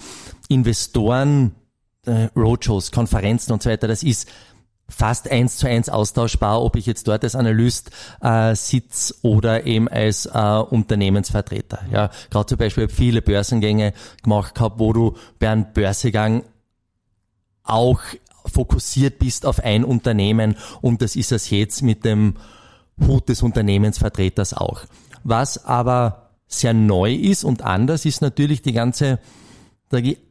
Investoren, 0.48 1.54
äh, 2.06 2.28
Roadshows, 2.36 2.92
Konferenzen 2.92 3.52
und 3.52 3.62
so 3.62 3.70
weiter, 3.70 3.88
das 3.88 4.02
ist 4.02 4.28
fast 4.88 5.30
eins 5.30 5.56
zu 5.56 5.68
eins 5.68 5.88
austauschbar, 5.88 6.62
ob 6.62 6.76
ich 6.76 6.86
jetzt 6.86 7.08
dort 7.08 7.24
als 7.24 7.34
Analyst 7.34 7.90
äh, 8.20 8.54
sitze 8.54 9.14
oder 9.22 9.66
eben 9.66 9.88
als 9.88 10.26
äh, 10.26 10.38
Unternehmensvertreter. 10.38 11.80
Ja, 11.90 12.10
gerade 12.30 12.46
zum 12.46 12.58
Beispiel 12.58 12.88
viele 12.88 13.22
Börsengänge 13.22 13.92
gemacht 14.22 14.54
gehabt, 14.54 14.78
wo 14.78 14.92
du 14.92 15.16
bei 15.38 15.50
einem 15.50 15.72
Börsegang 15.72 16.44
auch 17.64 18.00
fokussiert 18.46 19.18
bist 19.18 19.44
auf 19.44 19.58
ein 19.60 19.84
Unternehmen 19.84 20.56
und 20.80 21.02
das 21.02 21.16
ist 21.16 21.32
es 21.32 21.50
jetzt 21.50 21.82
mit 21.82 22.04
dem 22.04 22.34
Hut 23.04 23.28
des 23.28 23.42
Unternehmensvertreters 23.42 24.54
auch. 24.54 24.82
Was 25.24 25.64
aber 25.64 26.25
sehr 26.46 26.74
neu 26.74 27.12
ist 27.14 27.44
und 27.44 27.62
anders 27.62 28.04
ist 28.04 28.22
natürlich 28.22 28.62
die 28.62 28.72
ganze 28.72 29.18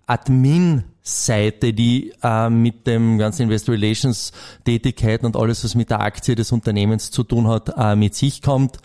Admin-Seite, 0.07 1.73
die 1.73 2.13
äh, 2.21 2.49
mit 2.49 2.87
dem 2.87 3.17
ganzen 3.17 3.43
Investor 3.43 3.75
Relations 3.75 4.31
Tätigkeiten 4.65 5.25
und 5.25 5.35
alles, 5.35 5.63
was 5.63 5.75
mit 5.75 5.89
der 5.89 6.01
Aktie 6.01 6.35
des 6.35 6.51
Unternehmens 6.51 7.11
zu 7.11 7.23
tun 7.23 7.47
hat, 7.47 7.73
äh, 7.77 7.95
mit 7.95 8.15
sich 8.15 8.41
kommt. 8.41 8.77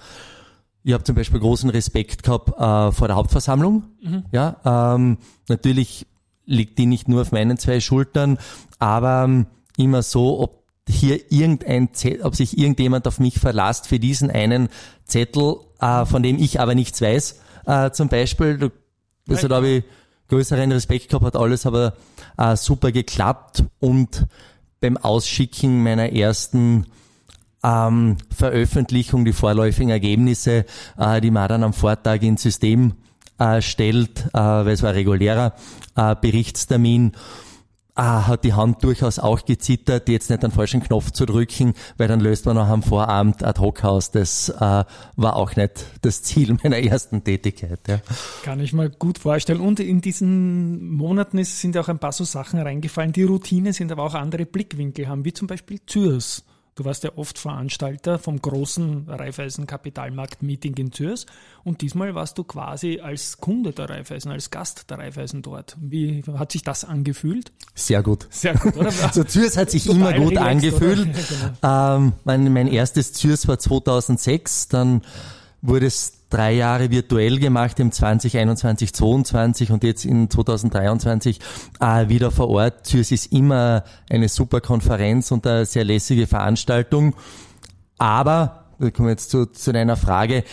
Ich 0.83 0.93
habe 0.93 1.05
zum 1.05 1.14
Beispiel 1.14 1.40
großen 1.40 1.69
Respekt 1.71 2.23
gehabt 2.23 2.49
äh, 2.51 2.93
vor 2.93 3.09
der 3.09 3.16
Hauptversammlung. 3.16 3.85
Mhm. 4.03 4.25
Ja, 4.33 4.95
ähm, 4.95 5.19
natürlich 5.49 6.07
liegt 6.47 6.79
die 6.79 6.87
nicht 6.87 7.09
nur 7.09 7.23
auf 7.23 7.33
meinen 7.33 7.59
zwei 7.59 7.81
Schultern, 7.81 8.38
aber 8.79 9.25
ähm, 9.25 9.47
immer 9.77 10.03
so, 10.03 10.40
ob 10.40 10.60
hier 10.90 11.33
irgendein 11.33 11.92
Zettel, 11.94 12.22
ob 12.22 12.37
sich 12.37 12.59
irgendjemand 12.59 13.07
auf 13.07 13.18
mich 13.18 13.38
verlasst 13.38 13.88
für 13.88 13.98
diesen 13.98 14.31
einen 14.31 14.68
Zettel, 15.05 15.57
äh, 15.81 16.05
von 16.07 16.22
dem 16.22 16.38
ich 16.38 16.61
aber 16.61 16.74
nichts 16.74 17.00
weiß. 17.00 17.40
Äh, 17.66 17.90
zum 17.92 18.09
Beispiel, 18.09 18.70
also 19.29 19.48
da 19.48 19.57
habe 19.57 19.68
ich 19.68 19.85
größeren 20.29 20.72
Respekt 20.72 21.09
gehabt, 21.09 21.24
hat 21.24 21.37
alles 21.37 21.66
aber 21.66 21.94
äh, 22.38 22.57
super 22.57 22.92
geklappt 22.92 23.64
und 23.81 24.26
beim 24.81 24.96
Ausschicken 24.96 25.83
meiner 25.83 26.12
ersten 26.12 26.87
ähm, 27.62 28.16
Veröffentlichung, 28.35 29.24
die 29.24 29.33
vorläufigen 29.33 29.90
Ergebnisse, 29.90 30.64
äh, 30.96 31.20
die 31.20 31.31
man 31.31 31.48
dann 31.48 31.64
am 31.64 31.72
Vortag 31.72 32.22
ins 32.22 32.42
System 32.42 32.94
äh, 33.38 33.61
stellt, 33.61 34.26
äh, 34.33 34.38
weil 34.38 34.68
es 34.68 34.83
war 34.83 34.90
ein 34.90 34.96
regulärer 34.96 35.55
äh, 35.96 36.14
Berichtstermin 36.14 37.12
ah, 38.01 38.27
hat 38.27 38.45
die 38.45 38.55
Hand 38.55 38.83
durchaus 38.83 39.19
auch 39.19 39.45
gezittert, 39.45 40.09
jetzt 40.09 40.31
nicht 40.31 40.43
den 40.43 40.51
falschen 40.51 40.83
Knopf 40.83 41.11
zu 41.11 41.27
drücken, 41.27 41.75
weil 41.99 42.09
dann 42.09 42.21
löst 42.21 42.47
man 42.47 42.57
noch 42.57 42.69
am 42.69 42.83
Vorabend 42.83 43.45
ad 43.45 43.61
hoc 43.61 43.85
aus. 43.85 44.11
Das 44.11 44.49
äh, 44.49 44.85
war 45.17 45.37
auch 45.37 45.55
nicht 45.57 45.85
das 46.03 46.23
Ziel 46.23 46.57
meiner 46.63 46.79
ersten 46.79 47.23
Tätigkeit. 47.23 47.81
Ja. 47.87 48.01
Kann 48.43 48.61
ich 48.61 48.73
mal 48.73 48.89
gut 48.91 49.19
vorstellen. 49.19 49.61
Und 49.61 49.81
in 49.81 50.01
diesen 50.01 50.91
Monaten 50.91 51.43
sind 51.45 51.77
auch 51.77 51.89
ein 51.89 51.99
paar 51.99 52.13
so 52.13 52.25
Sachen 52.25 52.59
reingefallen, 52.61 53.13
die 53.13 53.25
Routine 53.25 53.73
sind, 53.73 53.93
aber 53.93 54.05
auch 54.05 54.15
andere 54.15 54.47
Blickwinkel 54.47 55.09
haben, 55.09 55.25
wie 55.25 55.33
zum 55.33 55.47
Beispiel 55.47 55.81
Zürs. 55.87 56.45
Du 56.81 56.87
warst 56.87 57.05
ja 57.05 57.11
oft 57.16 57.38
Veranstalter 57.38 58.19
vom 58.19 58.40
großen 58.40 59.05
Raiffeisen 59.07 59.66
Kapitalmarkt 59.66 60.43
Meeting 60.43 60.75
in 60.79 60.93
Zürs 60.93 61.27
und 61.62 61.83
diesmal 61.83 62.14
warst 62.14 62.38
du 62.38 62.43
quasi 62.43 63.01
als 63.01 63.37
Kunde 63.37 63.73
der 63.73 63.90
Raiffeisen, 63.90 64.33
als 64.33 64.51
Gast 64.51 64.88
der 64.88 64.99
Raiffeisen 64.99 65.43
dort. 65.43 65.77
Wie 65.79 66.23
hat 66.38 66.53
sich 66.53 66.62
das 66.62 66.87
angefühlt? 66.87 67.53
Sehr 67.75 68.03
gut. 68.03 68.29
Sehr 68.31 68.55
gut, 68.55 68.79
oder? 68.79 68.90
also 69.03 69.25
Zürs 69.25 69.59
hat 69.59 69.71
sich 69.71 69.90
immer 69.90 70.14
gut 70.14 70.38
angefühlt. 70.38 71.07
genau. 71.61 71.97
ähm, 71.97 72.12
mein, 72.25 72.51
mein 72.51 72.66
erstes 72.66 73.12
Zürs 73.12 73.47
war 73.47 73.59
2006, 73.59 74.69
dann 74.69 75.03
wurde 75.61 75.85
es 75.85 76.20
drei 76.31 76.53
Jahre 76.53 76.90
virtuell 76.90 77.38
gemacht 77.38 77.79
im 77.81 77.93
2021, 77.93 78.95
22 78.95 79.73
und 79.73 79.85
jetzt 79.85 80.05
in 80.05 80.31
2023 80.31 81.40
äh, 81.81 82.09
wieder 82.09 82.31
vor 82.31 82.49
Ort. 82.49 82.87
Zürich 82.87 83.12
ist 83.12 83.33
immer 83.33 83.85
eine 84.09 84.29
super 84.29 84.61
Konferenz 84.61 85.31
und 85.33 85.47
eine 85.47 85.66
sehr 85.66 85.85
lässige 85.85 86.27
Veranstaltung. 86.27 87.14
Aber, 87.99 88.66
wir 88.79 88.93
kommen 88.93 89.11
jetzt 89.11 89.31
zu, 89.31 89.47
zu 89.47 89.73
deiner 89.73 89.97
Frage, 89.97 90.45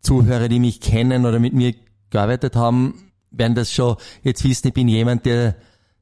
Zuhörer, 0.00 0.48
die 0.48 0.58
mich 0.58 0.80
kennen 0.80 1.26
oder 1.26 1.38
mit 1.38 1.52
mir 1.52 1.74
gearbeitet 2.10 2.56
haben, 2.56 3.12
werden 3.30 3.54
das 3.54 3.72
schon 3.72 3.96
jetzt 4.22 4.42
wissen, 4.44 4.68
ich 4.68 4.74
bin 4.74 4.88
jemand, 4.88 5.26
der 5.26 5.54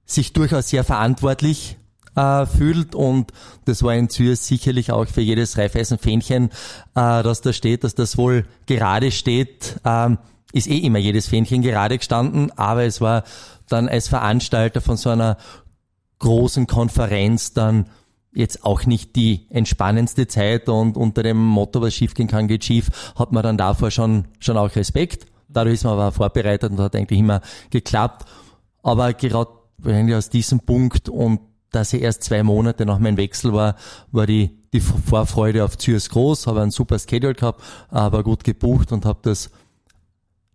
sich 0.06 0.32
durchaus 0.32 0.70
sehr 0.70 0.84
verantwortlich 0.84 1.76
äh, 2.16 2.46
fühlt 2.46 2.94
und 2.94 3.32
das 3.64 3.82
war 3.82 3.94
in 3.94 4.08
Zürich 4.08 4.40
sicherlich 4.40 4.92
auch 4.92 5.06
für 5.06 5.20
jedes 5.20 5.58
Reifeisenfähnchen, 5.58 6.50
äh, 6.94 7.22
das 7.22 7.40
da 7.40 7.52
steht, 7.52 7.84
dass 7.84 7.94
das 7.94 8.18
wohl 8.18 8.46
gerade 8.66 9.10
steht, 9.10 9.80
ähm, 9.84 10.18
ist 10.52 10.68
eh 10.68 10.78
immer 10.78 10.98
jedes 10.98 11.28
Fähnchen 11.28 11.62
gerade 11.62 11.98
gestanden, 11.98 12.50
aber 12.56 12.84
es 12.84 13.00
war 13.00 13.24
dann 13.68 13.88
als 13.88 14.08
Veranstalter 14.08 14.80
von 14.80 14.96
so 14.96 15.10
einer 15.10 15.36
großen 16.18 16.66
Konferenz 16.66 17.52
dann 17.52 17.86
jetzt 18.32 18.64
auch 18.64 18.86
nicht 18.86 19.16
die 19.16 19.46
entspannendste 19.50 20.26
Zeit 20.26 20.68
und 20.68 20.96
unter 20.96 21.22
dem 21.22 21.38
Motto, 21.38 21.80
was 21.80 21.94
schiefgehen 21.94 22.28
kann, 22.28 22.48
geht 22.48 22.64
schief, 22.64 23.12
hat 23.16 23.32
man 23.32 23.42
dann 23.42 23.56
davor 23.56 23.90
schon, 23.90 24.26
schon 24.38 24.56
auch 24.56 24.74
Respekt. 24.76 25.26
Dadurch 25.48 25.74
ist 25.74 25.84
man 25.84 25.94
aber 25.94 26.12
vorbereitet 26.12 26.70
und 26.70 26.78
hat 26.78 26.94
eigentlich 26.94 27.18
immer 27.18 27.40
geklappt. 27.70 28.28
Aber 28.82 29.12
gerade 29.14 29.50
aus 30.16 30.30
diesem 30.30 30.60
Punkt 30.60 31.08
und 31.08 31.40
dass 31.70 31.92
ich 31.92 32.02
erst 32.02 32.24
zwei 32.24 32.42
Monate 32.42 32.84
nach 32.84 32.98
meinem 32.98 33.16
Wechsel 33.16 33.52
war, 33.52 33.76
war 34.12 34.26
die, 34.26 34.58
die 34.72 34.80
Vorfreude 34.80 35.64
auf 35.64 35.78
Zürich 35.78 36.08
groß, 36.08 36.46
habe 36.46 36.62
ein 36.62 36.70
super 36.70 36.98
Schedule 36.98 37.34
gehabt, 37.34 37.62
aber 37.88 38.22
gut 38.22 38.44
gebucht 38.44 38.92
und 38.92 39.04
habe 39.04 39.20
das 39.22 39.50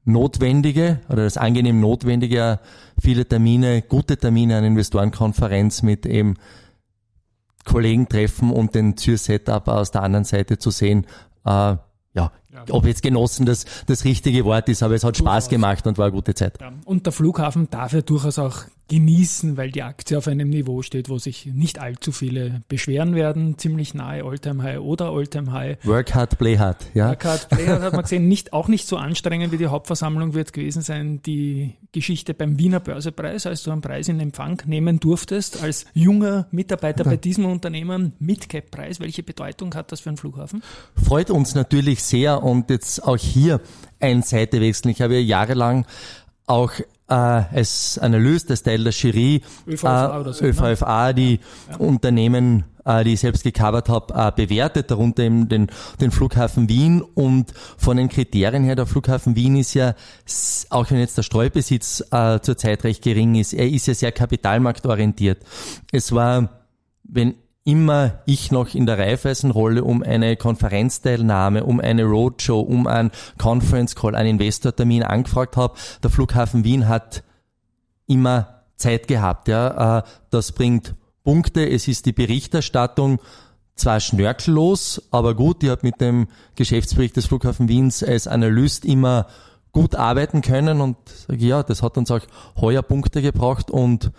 Notwendige 0.04 1.00
oder 1.10 1.24
das 1.24 1.38
angenehm 1.38 1.80
Notwendige, 1.80 2.60
viele 3.02 3.28
Termine, 3.28 3.82
gute 3.82 4.18
Termine 4.18 4.58
an 4.58 4.64
Investorenkonferenz 4.64 5.82
mit 5.82 6.06
eben 6.06 6.36
Kollegen 7.66 8.08
treffen 8.08 8.52
und 8.52 8.76
den 8.76 8.96
Zürich 8.98 9.24
Setup 9.24 9.68
aus 9.68 9.90
der 9.92 10.04
anderen 10.04 10.26
Seite 10.26 10.60
zu 10.60 10.70
sehen, 10.70 11.08
äh, 11.46 11.76
ja, 12.14 12.32
ob 12.70 12.86
jetzt 12.86 13.02
genossen 13.02 13.46
das, 13.46 13.66
das 13.88 14.06
richtige 14.06 14.46
Wort 14.46 14.70
ist, 14.70 14.84
aber 14.84 14.96
es 14.96 15.04
hat 15.04 15.18
Spaß 15.18 15.50
gemacht 15.50 15.86
und 15.88 15.98
war 15.98 16.06
eine 16.06 16.16
gute 16.16 16.34
Zeit. 16.34 16.60
Ja. 16.62 16.72
Und 16.86 17.06
der 17.06 17.14
Flughafen 17.14 17.70
darf 17.70 17.94
ja 17.94 18.02
durchaus 18.02 18.40
auch 18.40 18.64
genießen, 18.88 19.58
weil 19.58 19.72
die 19.72 19.82
Aktie 19.82 20.18
auf 20.18 20.28
einem 20.28 20.50
Niveau 20.50 20.82
steht, 20.82 21.10
wo 21.10 21.18
sich 21.18 21.48
nicht 21.48 21.80
allzu 21.80 22.12
viele 22.12 22.62
beschweren 22.68 23.16
werden. 23.16 23.58
Ziemlich 23.58 23.94
nahe 23.94 24.24
Alltime 24.24 24.62
High 24.62 24.80
oder 24.80 25.10
Alltime 25.10 25.52
High. 25.52 25.78
Work 25.86 26.14
hard, 26.14 26.38
play 26.38 26.58
hard. 26.58 26.86
Ja. 26.94 27.10
Work 27.10 27.26
hard, 27.26 27.50
play 27.50 27.68
hard 27.68 27.82
hat 27.82 27.94
man 27.94 28.04
gesehen. 28.04 28.28
Nicht, 28.28 28.54
auch 28.54 28.68
nicht 28.68 28.88
so 28.88 28.98
anstrengend 28.98 29.52
wie 29.52 29.58
die 29.58 29.68
Hauptversammlung 29.68 30.34
wird 30.34 30.54
gewesen 30.54 30.84
sein, 30.84 31.22
die 31.24 31.74
Geschichte 31.92 32.34
beim 32.34 32.60
Wiener 32.60 32.80
Börsepreis, 32.80 33.48
als 33.48 33.64
du 33.64 33.72
einen 33.72 33.82
Preis 33.82 34.08
in 34.08 34.20
Empfang 34.20 34.62
nehmen 34.66 35.00
durftest, 35.00 35.64
als 35.64 35.86
junger 35.94 36.48
Mitarbeiter 36.52 37.04
bei 37.06 37.18
diesem 37.18 37.46
Unternehmen, 37.46 38.14
Midcap-Preis. 38.20 39.00
Welche 39.00 39.24
Bedeutung 39.24 39.74
hat 39.74 39.92
das 39.92 40.02
für 40.02 40.10
einen 40.10 40.18
Flughafen? 40.18 40.62
Freut 41.02 41.32
uns 41.32 41.56
natürlich 41.56 42.04
sehr 42.04 42.44
und 42.46 42.70
jetzt 42.70 43.04
auch 43.04 43.18
hier 43.18 43.60
ein 44.00 44.22
Seitewechsel. 44.22 44.92
Ich 44.92 45.02
habe 45.02 45.16
ja 45.16 45.20
jahrelang 45.20 45.86
auch 46.46 46.72
äh, 47.08 47.14
als 47.14 47.98
Analyst, 47.98 48.52
als 48.52 48.62
Teil 48.62 48.84
der 48.84 48.94
Jury, 48.94 49.42
ÖVFA, 49.68 50.22
äh, 50.22 50.34
so, 50.34 50.46
ÖVFA 50.46 51.08
ne? 51.08 51.14
die 51.16 51.40
ja. 51.72 51.78
Unternehmen, 51.78 52.66
äh, 52.86 53.04
die 53.04 53.14
ich 53.14 53.22
selbst 53.22 53.44
gecovert 53.44 53.90
habe, 53.90 54.14
äh, 54.14 54.32
bewertet, 54.32 54.92
darunter 54.92 55.24
eben 55.24 55.50
den, 55.50 55.72
den 56.00 56.12
Flughafen 56.12 56.70
Wien. 56.70 57.02
Und 57.02 57.52
von 57.78 57.98
den 57.98 58.10
Kriterien 58.10 58.64
her, 58.64 58.76
der 58.76 58.86
Flughafen 58.86 59.36
Wien 59.36 59.56
ist 59.56 59.74
ja, 59.74 59.96
auch 60.70 60.92
wenn 60.92 61.00
jetzt 61.00 61.18
der 61.18 61.24
Streubesitz 61.24 62.04
äh, 62.12 62.40
zurzeit 62.42 62.84
recht 62.84 63.04
gering 63.04 63.34
ist, 63.34 63.54
er 63.54 63.68
ist 63.68 63.88
ja 63.88 63.96
sehr 63.96 64.12
kapitalmarktorientiert. 64.12 65.40
Es 65.92 66.12
war, 66.12 66.62
wenn 67.04 67.34
immer 67.66 68.22
ich 68.26 68.52
noch 68.52 68.74
in 68.76 68.86
der 68.86 69.00
Reifeisenrolle 69.00 69.84
um 69.84 70.04
eine 70.04 70.38
Konferenzteilnahme, 70.38 71.66
um 71.66 71.82
eine 71.82 72.04
Roadshow, 72.04 72.62
um 72.62 72.88
einen 72.88 73.12
Conference 73.38 73.96
Call, 73.96 74.16
einen 74.16 74.40
Investortermin 74.40 75.04
angefragt 75.04 75.58
habe. 75.58 75.74
Der 76.04 76.12
Flughafen 76.12 76.64
Wien 76.64 76.88
hat 76.88 77.24
immer 78.08 78.62
Zeit 78.78 79.08
gehabt. 79.08 79.48
Ja, 79.48 79.98
äh, 79.98 80.04
das 80.30 80.52
bringt 80.52 80.94
Punkte. 81.24 81.68
Es 81.68 81.88
ist 81.88 82.06
die 82.06 82.14
Berichterstattung 82.14 83.20
zwar 83.76 84.00
schnörkellos, 84.00 85.02
aber 85.10 85.34
gut. 85.34 85.64
Ich 85.64 85.70
habe 85.70 85.82
mit 85.84 86.00
dem 86.00 86.28
Geschäftsbericht 86.56 87.18
des 87.18 87.26
Flughafen 87.26 87.68
Wiens 87.68 88.04
als 88.04 88.28
Analyst 88.28 88.86
immer 88.86 89.26
gut 89.72 89.96
arbeiten 89.96 90.42
können 90.42 90.80
und 90.80 90.98
ja, 91.30 91.62
das 91.64 91.82
hat 91.82 91.98
uns 91.98 92.10
auch 92.10 92.22
heuer 92.56 92.82
Punkte 92.82 93.22
gebracht 93.22 93.70
und 93.70 94.12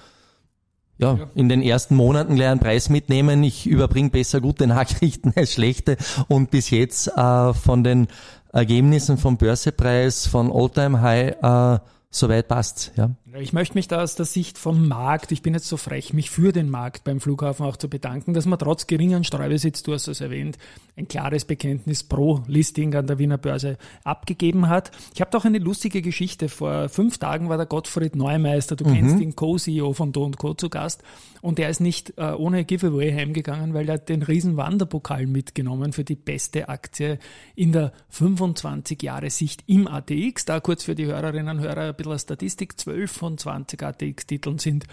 ja, 0.99 1.15
ja, 1.15 1.31
in 1.35 1.49
den 1.49 1.63
ersten 1.63 1.95
Monaten 1.95 2.37
gleich 2.37 2.49
einen 2.49 2.61
Preis 2.61 2.89
mitnehmen. 2.89 3.43
Ich 3.45 3.67
überbringe 3.67 4.11
besser 4.11 4.41
gute 4.41 4.67
Nachrichten 4.67 5.33
als 5.37 5.53
schlechte. 5.53 5.97
Und 6.29 6.51
bis 6.51 6.71
jetzt 6.71 7.09
äh, 7.09 7.55
von 7.55 7.85
den 7.85 8.09
Ergebnissen 8.53 9.19
vom 9.19 9.37
Börsepreis, 9.37 10.27
von 10.27 10.51
Alltime 10.51 11.03
High, 11.03 11.37
äh, 11.43 11.79
soweit 12.11 12.49
passt's. 12.49 12.93
Ja. 12.97 13.11
Ich 13.41 13.53
möchte 13.53 13.75
mich 13.75 13.89
da 13.89 14.03
aus 14.03 14.15
der 14.15 14.25
Sicht 14.25 14.57
vom 14.57 14.89
Markt, 14.89 15.33
ich 15.33 15.43
bin 15.43 15.53
jetzt 15.53 15.69
so 15.69 15.77
frech, 15.77 16.13
mich 16.13 16.31
für 16.31 16.53
den 16.53 16.71
Markt 16.71 17.05
beim 17.05 17.21
Flughafen 17.21 17.67
auch 17.67 17.77
zu 17.77 17.89
bedanken, 17.89 18.35
dass 18.35 18.47
man 18.47 18.59
trotz 18.59 18.87
geringen 18.87 19.25
Streubesitz, 19.25 19.83
du 19.83 19.93
hast 19.93 20.07
es 20.09 20.21
erwähnt, 20.21 20.59
ein 20.97 21.09
klares 21.09 21.45
Bekenntnis 21.45 22.03
pro 22.03 22.43
Listing 22.47 22.95
an 22.95 23.07
der 23.07 23.19
Wiener 23.19 23.37
Börse 23.37 23.77
abgegeben 24.05 24.69
hat. 24.69 24.91
Ich 25.15 25.21
habe 25.21 25.31
doch 25.31 25.45
eine 25.45 25.59
lustige 25.59 26.01
Geschichte. 26.01 26.49
Vor 26.49 26.89
fünf 26.89 27.19
Tagen 27.19 27.49
war 27.49 27.59
der 27.59 27.67
Gottfried 27.67 28.17
Neumeister, 28.17 28.77
du 28.77 28.89
mhm. 28.89 28.95
kennst 28.95 29.21
ihn, 29.21 29.37
Co-CEO 29.37 29.93
von 29.93 30.13
Do 30.13 30.31
Co. 30.31 30.55
zu 30.55 30.71
Gast 30.71 31.03
und 31.43 31.59
er 31.59 31.69
ist 31.69 31.81
nicht 31.81 32.15
äh, 32.17 32.33
ohne 32.33 32.65
Giveaway 32.65 33.13
heimgegangen, 33.13 33.75
weil 33.75 33.89
er 33.89 33.95
hat 33.95 34.09
den 34.09 34.23
riesen 34.23 34.57
Wanderpokal 34.57 35.27
mitgenommen 35.27 35.93
für 35.93 36.05
die 36.05 36.17
beste 36.17 36.69
Aktie 36.69 37.19
in 37.55 37.73
der 37.73 37.93
25 38.09 39.03
Jahre 39.03 39.31
Sicht 39.31 39.63
im 39.67 39.87
ATX. 39.87 40.45
Da 40.45 40.61
kurz 40.61 40.85
für 40.85 40.95
die 40.95 41.07
Hörerinnen 41.07 41.59
und 41.59 41.63
Hörer 41.63 41.89
ein 41.89 41.95
bisschen 41.95 42.19
Statistik. 42.19 42.81
12 42.81 43.13
von 43.27 43.39
20 43.39 43.83
ATX-Titeln 43.83 44.59
sind 44.59 44.87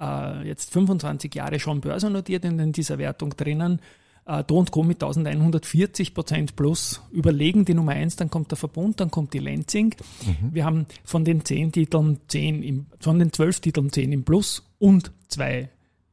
äh, 0.00 0.46
jetzt 0.46 0.72
25 0.72 1.32
Jahre 1.34 1.60
schon 1.60 1.80
börsennotiert 1.80 2.44
in 2.44 2.72
dieser 2.72 2.98
Wertung 2.98 3.30
drinnen. 3.36 3.80
Äh, 4.26 4.42
Do 4.42 4.64
Co. 4.64 4.82
mit 4.82 5.00
1140 5.02 6.12
Prozent 6.12 6.56
plus 6.56 7.00
überlegen 7.12 7.64
die 7.64 7.74
Nummer 7.74 7.92
eins, 7.92 8.16
dann 8.16 8.28
kommt 8.28 8.50
der 8.50 8.58
Verbund, 8.58 8.98
dann 8.98 9.12
kommt 9.12 9.34
die 9.34 9.38
Lenzing. 9.38 9.94
Mhm. 10.24 10.52
Wir 10.52 10.64
haben 10.64 10.86
von 11.04 11.24
den 11.24 11.44
zehn 11.44 11.70
Titeln 11.70 12.18
zehn 12.26 12.64
im, 12.64 12.86
von 12.98 13.20
den 13.20 13.32
zwölf 13.32 13.60
Titeln 13.60 13.92
zehn 13.92 14.10
im 14.10 14.24
Plus 14.24 14.64
und 14.80 15.12
zwei 15.28 15.70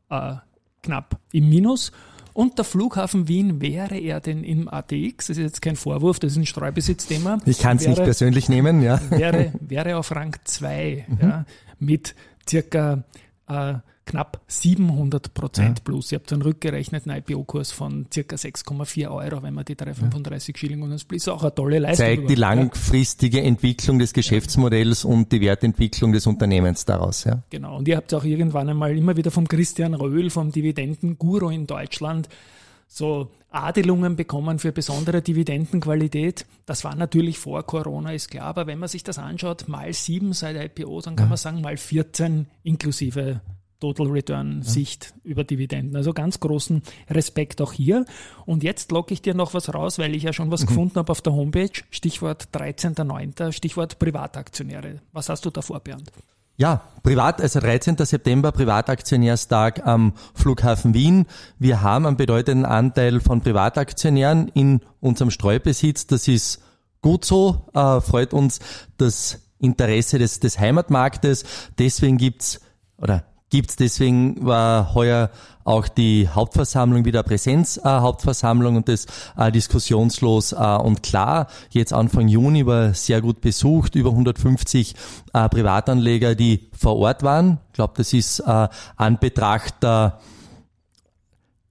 äh, 0.10 0.36
knapp 0.84 1.20
im 1.32 1.50
Minus. 1.50 1.92
Und 2.34 2.58
der 2.58 2.66
Flughafen 2.66 3.28
Wien, 3.28 3.62
wäre 3.62 3.98
er 3.98 4.20
denn 4.20 4.44
im 4.44 4.68
ATX? 4.68 5.28
Das 5.28 5.38
ist 5.38 5.44
jetzt 5.44 5.62
kein 5.62 5.76
Vorwurf, 5.76 6.20
das 6.20 6.34
ist 6.34 6.38
ein 6.38 6.46
Streubesitzthema. 6.46 7.38
Ich 7.46 7.60
kann 7.60 7.78
es 7.78 7.88
nicht 7.88 8.04
persönlich 8.04 8.50
nehmen, 8.50 8.82
ja. 8.82 9.00
Wäre, 9.10 9.54
wäre 9.60 9.98
auf 9.98 10.12
Rang 10.12 10.36
2 10.44 11.06
mhm. 11.08 11.18
ja, 11.22 11.46
mit 11.80 12.16
circa 12.48 13.04
äh, 13.48 13.76
knapp 14.06 14.42
700 14.48 15.34
Prozent 15.34 15.80
ja. 15.80 15.84
plus. 15.84 16.12
Ihr 16.12 16.20
habt 16.20 16.32
einen 16.34 16.42
rückgerechneten 16.42 17.12
IPO-Kurs 17.12 17.72
von 17.72 18.08
circa 18.14 18.36
6,4 18.36 19.10
Euro, 19.10 19.44
wenn 19.44 19.54
man 19.54 19.66
die 19.66 19.76
335 19.76 20.56
ja. 20.56 20.60
Schilling 20.60 20.82
und 20.82 20.92
das 20.92 21.06
ist 21.10 21.30
auch 21.30 21.44
eine 21.44 21.56
tolle 21.56 21.80
Leistung. 21.80 22.06
Zeigt 22.06 22.30
die 22.30 22.36
langfristige 22.36 23.42
Entwicklung 23.42 24.00
des 24.00 24.14
Geschäftsmodells 24.14 25.06
und 25.06 25.32
die 25.32 25.42
Wertentwicklung 25.42 26.12
des 26.12 26.28
Unternehmens 26.28 26.86
daraus. 26.86 27.24
Ja. 27.24 27.44
Genau. 27.50 27.78
Und 27.78 27.88
ihr 27.88 27.98
habt 27.98 28.14
auch 28.14 28.24
irgendwann 28.24 28.70
einmal 28.70 28.96
immer 28.98 29.16
wieder 29.16 29.32
vom 29.32 29.48
Christian 29.48 29.94
Röhl, 29.94 30.30
vom 30.30 30.52
Dividendenguru 30.52 31.50
in 31.50 31.68
Deutschland, 31.68 32.30
so 32.88 33.32
Adelungen 33.50 34.16
bekommen 34.16 34.60
für 34.60 34.72
besondere 34.72 35.22
Dividendenqualität. 35.22 36.46
Das 36.66 36.84
war 36.84 36.96
natürlich 36.96 37.38
vor 37.38 37.64
Corona, 37.64 38.14
ist 38.14 38.32
klar. 38.32 38.46
Aber 38.46 38.68
wenn 38.68 38.80
man 38.80 38.90
sich 38.90 39.04
das 39.04 39.20
anschaut, 39.20 39.68
mal 39.68 39.94
sieben 39.94 40.34
seit 40.34 40.56
IPO, 40.56 41.02
dann 41.02 41.16
kann 41.16 41.30
man 41.30 41.38
sagen, 41.38 41.62
mal 41.62 41.78
14 41.78 42.48
inklusive 42.64 43.42
Total 43.84 44.08
Return 44.08 44.62
Sicht 44.62 45.14
ja. 45.26 45.32
über 45.32 45.44
Dividenden. 45.44 45.98
Also 45.98 46.14
ganz 46.14 46.40
großen 46.40 46.84
Respekt 47.10 47.60
auch 47.60 47.74
hier. 47.74 48.06
Und 48.46 48.64
jetzt 48.64 48.94
locke 48.94 49.14
ich 49.14 49.22
dir 49.22 49.34
noch 49.34 49.54
was 49.54 49.74
raus, 49.74 50.00
weil 50.00 50.16
ich 50.16 50.24
ja 50.24 50.32
schon 50.32 50.52
was 50.52 50.62
mhm. 50.62 50.68
gefunden 50.68 50.96
habe 50.96 51.12
auf 51.12 51.20
der 51.20 51.34
Homepage. 51.34 51.84
Stichwort 51.90 52.48
13.09., 52.54 53.52
Stichwort 53.52 54.00
Privataktionäre. 54.00 55.02
Was 55.12 55.28
hast 55.28 55.44
du 55.44 55.50
davor, 55.50 55.82
Bernd? 55.82 56.14
Ja, 56.56 56.84
privat, 57.02 57.42
also 57.42 57.60
13. 57.60 57.98
September, 57.98 58.54
Privataktionärstag 58.54 59.86
am 59.86 60.14
Flughafen 60.34 60.94
Wien. 60.94 61.26
Wir 61.60 61.82
haben 61.82 62.06
einen 62.06 62.16
bedeutenden 62.16 62.66
Anteil 62.66 63.20
von 63.20 63.42
Privataktionären 63.42 64.48
in 64.50 64.80
unserem 65.02 65.30
Streubesitz. 65.30 66.08
Das 66.08 66.30
ist 66.30 66.62
gut 67.02 67.26
so, 67.26 67.66
äh, 67.74 68.00
freut 68.00 68.34
uns 68.34 68.60
das 68.98 69.42
Interesse 69.60 70.20
des, 70.20 70.40
des 70.40 70.58
Heimatmarktes. 70.58 71.44
Deswegen 71.78 72.18
gibt's 72.18 72.62
oder 72.98 73.26
gibt's 73.54 73.76
deswegen 73.76 74.44
war 74.44 74.96
heuer 74.96 75.30
auch 75.64 75.88
die 75.88 76.28
Hauptversammlung 76.28 77.06
wieder 77.06 77.22
Präsenzhauptversammlung 77.22 78.74
äh, 78.74 78.78
und 78.78 78.90
das 78.90 79.06
äh, 79.38 79.52
diskussionslos 79.52 80.54
äh, 80.54 80.56
und 80.56 81.04
klar. 81.04 81.46
Jetzt 81.70 81.94
Anfang 81.94 82.28
Juni 82.28 82.66
war 82.66 82.96
sehr 82.96 83.22
gut 83.22 83.42
besucht, 83.42 83.94
über 83.94 84.10
150 84.10 84.96
äh, 85.34 85.50
Privatanleger, 85.50 86.34
die 86.34 86.68
vor 86.76 86.98
Ort 86.98 87.22
waren. 87.22 87.60
Ich 87.68 87.74
glaube, 87.74 87.94
das 87.96 88.12
ist 88.12 88.40
äh, 88.40 88.68
an 88.96 89.20
Betracht 89.20 89.84
der 89.84 90.20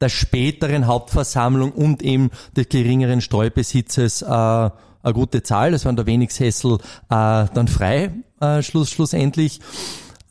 der 0.01 0.09
späteren 0.09 0.87
Hauptversammlung 0.87 1.73
und 1.73 2.03
eben 2.03 2.31
des 2.57 2.69
geringeren 2.69 3.21
Streubesitzes 3.21 4.23
äh, 4.23 4.27
eine 4.27 4.71
gute 5.15 5.43
Zahl. 5.43 5.75
Es 5.75 5.85
waren 5.85 5.97
da 5.97 6.07
wenig 6.07 6.33
Sessel 6.33 6.75
äh, 6.75 6.79
dann 7.09 7.69
frei, 7.69 8.13
äh, 8.41 8.63
schluss, 8.63 8.91
schlussendlich. 8.91 9.61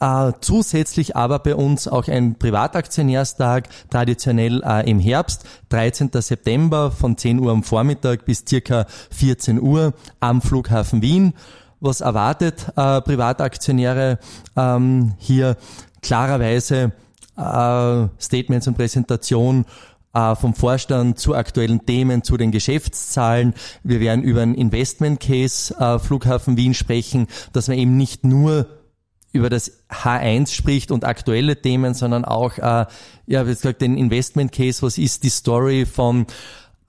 Äh, 0.01 0.33
zusätzlich 0.41 1.15
aber 1.15 1.37
bei 1.37 1.55
uns 1.55 1.87
auch 1.87 2.07
ein 2.07 2.33
Privataktionärstag, 2.33 3.69
traditionell 3.91 4.63
äh, 4.63 4.89
im 4.89 4.99
Herbst, 4.99 5.45
13. 5.69 6.09
September 6.13 6.89
von 6.89 7.17
10 7.17 7.39
Uhr 7.39 7.51
am 7.51 7.61
Vormittag 7.61 8.25
bis 8.25 8.43
circa 8.49 8.87
14 9.11 9.61
Uhr 9.61 9.93
am 10.19 10.41
Flughafen 10.41 11.03
Wien. 11.03 11.33
Was 11.81 12.01
erwartet 12.01 12.65
äh, 12.75 12.99
Privataktionäre 13.01 14.17
ähm, 14.57 15.13
hier? 15.19 15.55
Klarerweise 16.01 16.93
äh, 17.37 18.07
Statements 18.19 18.67
und 18.67 18.77
Präsentation 18.77 19.65
äh, 20.15 20.35
vom 20.35 20.55
Vorstand 20.55 21.19
zu 21.19 21.35
aktuellen 21.35 21.85
Themen, 21.85 22.23
zu 22.23 22.37
den 22.37 22.49
Geschäftszahlen. 22.49 23.53
Wir 23.83 23.99
werden 23.99 24.23
über 24.23 24.41
einen 24.41 24.55
Investment 24.55 25.19
Case 25.19 25.75
äh, 25.79 25.99
Flughafen 25.99 26.57
Wien 26.57 26.73
sprechen, 26.73 27.27
dass 27.53 27.67
man 27.67 27.77
eben 27.77 27.97
nicht 27.97 28.25
nur 28.25 28.80
über 29.31 29.49
das 29.49 29.83
H1 29.89 30.53
spricht 30.53 30.91
und 30.91 31.05
aktuelle 31.05 31.61
Themen, 31.61 31.93
sondern 31.93 32.25
auch, 32.25 32.57
äh, 32.57 32.85
ja, 33.27 33.45
wie 33.45 33.51
gesagt, 33.51 33.81
den 33.81 33.97
Investment 33.97 34.51
Case, 34.51 34.81
was 34.81 34.97
ist 34.97 35.23
die 35.23 35.29
Story 35.29 35.85
vom, 35.85 36.25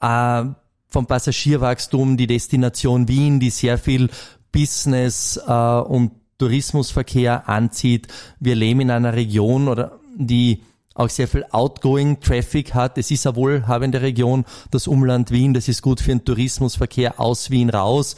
äh, 0.00 0.44
vom 0.88 1.06
Passagierwachstum, 1.06 2.16
die 2.16 2.26
Destination 2.26 3.08
Wien, 3.08 3.40
die 3.40 3.50
sehr 3.50 3.78
viel 3.78 4.10
Business 4.50 5.40
äh, 5.46 5.52
und 5.52 6.12
Tourismusverkehr 6.38 7.48
anzieht. 7.48 8.08
Wir 8.40 8.56
leben 8.56 8.80
in 8.80 8.90
einer 8.90 9.14
Region 9.14 9.68
oder 9.68 10.00
die 10.16 10.62
auch 10.94 11.08
sehr 11.08 11.28
viel 11.28 11.44
Outgoing 11.50 12.20
Traffic 12.20 12.74
hat. 12.74 12.98
Es 12.98 13.10
ist 13.10 13.26
eine 13.26 13.36
wohlhabende 13.36 14.02
Region, 14.02 14.44
das 14.70 14.86
Umland 14.86 15.30
Wien, 15.30 15.54
das 15.54 15.68
ist 15.68 15.82
gut 15.82 16.00
für 16.00 16.10
den 16.10 16.24
Tourismusverkehr 16.24 17.18
aus 17.18 17.50
Wien 17.50 17.70
raus. 17.70 18.16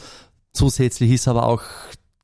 Zusätzlich 0.51 1.11
ist 1.11 1.27
aber 1.27 1.45
auch 1.45 1.61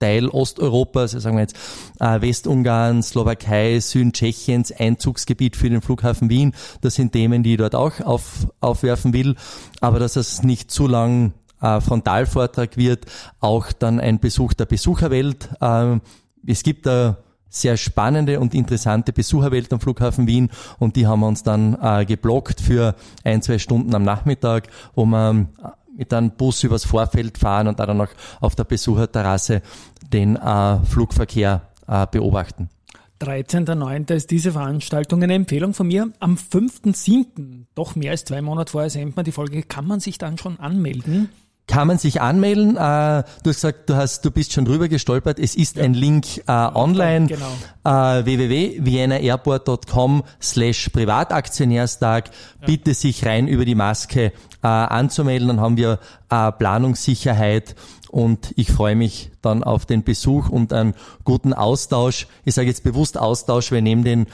Teil 0.02 0.28
Osteuropas, 0.28 1.14
also 1.14 1.20
sagen 1.20 1.38
wir 1.38 1.42
jetzt 1.42 1.56
äh, 2.00 2.20
Westungarn, 2.22 3.04
Slowakei, 3.04 3.80
Süden 3.80 4.14
Tschechiens, 4.14 4.72
Einzugsgebiet 4.72 5.56
für 5.56 5.70
den 5.70 5.82
Flughafen 5.82 6.30
Wien. 6.30 6.54
Das 6.82 6.96
sind 6.96 7.14
Themen, 7.14 7.44
die 7.44 7.54
ich 7.54 7.58
dort 7.58 7.76
auch 7.76 8.02
auf, 8.02 8.48
aufwerfen 8.60 9.14
will. 9.14 9.36
Aber 9.80 10.00
dass 10.00 10.16
es 10.16 10.44
nicht 10.44 10.72
zu 10.72 10.88
lang 10.88 11.34
äh, 11.62 11.80
Frontalvortrag 11.80 12.78
wird, 12.78 13.06
auch 13.40 13.72
dann 13.72 14.00
ein 14.00 14.20
Besuch 14.20 14.54
der 14.54 14.66
Besucherwelt. 14.66 15.50
Äh, 15.62 16.00
es 16.48 16.64
gibt 16.64 16.86
da 16.86 17.18
sehr 17.48 17.78
spannende 17.78 18.40
und 18.40 18.56
interessante 18.56 19.14
Besucherwelt 19.14 19.72
am 19.74 19.82
Flughafen 19.82 20.26
Wien 20.26 20.50
und 20.80 20.96
die 20.96 21.06
haben 21.06 21.20
wir 21.20 21.28
uns 21.28 21.44
dann 21.44 21.78
äh, 21.82 22.06
geblockt 22.06 22.62
für 22.62 22.96
ein, 23.26 23.42
zwei 23.42 23.60
Stunden 23.60 23.94
am 23.94 24.04
Nachmittag, 24.04 24.70
wo 24.96 25.06
man 25.06 25.50
mit 25.96 26.14
einem 26.14 26.32
Bus 26.32 26.64
übers 26.64 26.86
Vorfeld 26.86 27.38
fahren 27.38 27.68
und 27.68 27.80
dann 27.80 27.98
noch 27.98 28.10
auf 28.40 28.56
der 28.56 28.64
Besucherterrasse 28.64 29.62
den 30.12 30.36
äh, 30.36 30.80
Flugverkehr 30.86 31.62
äh, 31.88 32.08
beobachten. 32.10 32.70
13.09. 33.22 34.14
ist 34.16 34.32
diese 34.32 34.52
Veranstaltung 34.52 35.22
eine 35.22 35.36
Empfehlung 35.36 35.74
von 35.74 35.88
mir. 35.88 36.12
Am 36.20 36.36
5.7., 36.36 37.66
doch 37.76 37.96
mehr 37.96 38.12
als 38.12 38.26
zwei 38.26 38.42
Monate 38.42 38.72
vorher 38.72 38.90
sendet 38.90 39.16
man 39.16 39.26
die 39.26 39.32
Folge, 39.32 39.62
kann 39.62 39.86
man 39.86 40.00
sich 40.00 40.18
dann 40.18 40.40
schon 40.40 40.60
anmelden? 40.60 41.30
Kann 41.68 41.88
man 41.88 41.98
sich 41.98 42.22
anmelden. 42.22 42.76
Äh, 42.76 43.24
du 43.44 43.50
hast 43.50 43.56
gesagt, 43.56 43.90
du 43.90 43.96
hast, 43.96 44.26
du 44.26 44.32
bist 44.32 44.54
schon 44.54 44.66
drüber 44.66 44.88
gestolpert. 44.88 45.40
Es 45.40 45.56
ist 45.56 45.78
ja. 45.78 45.84
ein 45.84 45.94
Link 45.94 46.40
äh, 46.48 46.52
online. 46.52 47.28
Genau. 47.28 47.52
Äh, 47.84 48.26
www.viennaerairport.com 48.26 50.24
slash 50.42 50.90
Privataktionärstag. 50.90 52.30
Ja. 52.62 52.68
Bitte 52.68 52.94
sich 52.94 53.26
rein 53.26 53.48
über 53.48 53.64
die 53.66 53.76
Maske 53.76 54.34
äh, 54.64 54.68
anzumelden. 54.68 55.48
Dann 55.48 55.62
haben 55.62 55.78
wir 55.78 56.00
äh, 56.30 56.52
Planungssicherheit 56.52 57.76
und 58.10 58.52
ich 58.58 58.72
freue 58.72 58.96
mich 58.96 59.32
dann 59.42 59.64
auf 59.64 59.86
den 59.86 60.04
Besuch 60.04 60.50
und 60.50 60.74
einen 60.74 60.94
guten 61.24 61.54
Austausch. 61.54 62.28
Ich 62.44 62.56
sage 62.56 62.68
jetzt 62.68 62.84
bewusst 62.84 63.18
Austausch, 63.18 63.72
wir 63.72 63.82
nehmen 63.82 64.04
den 64.04 64.28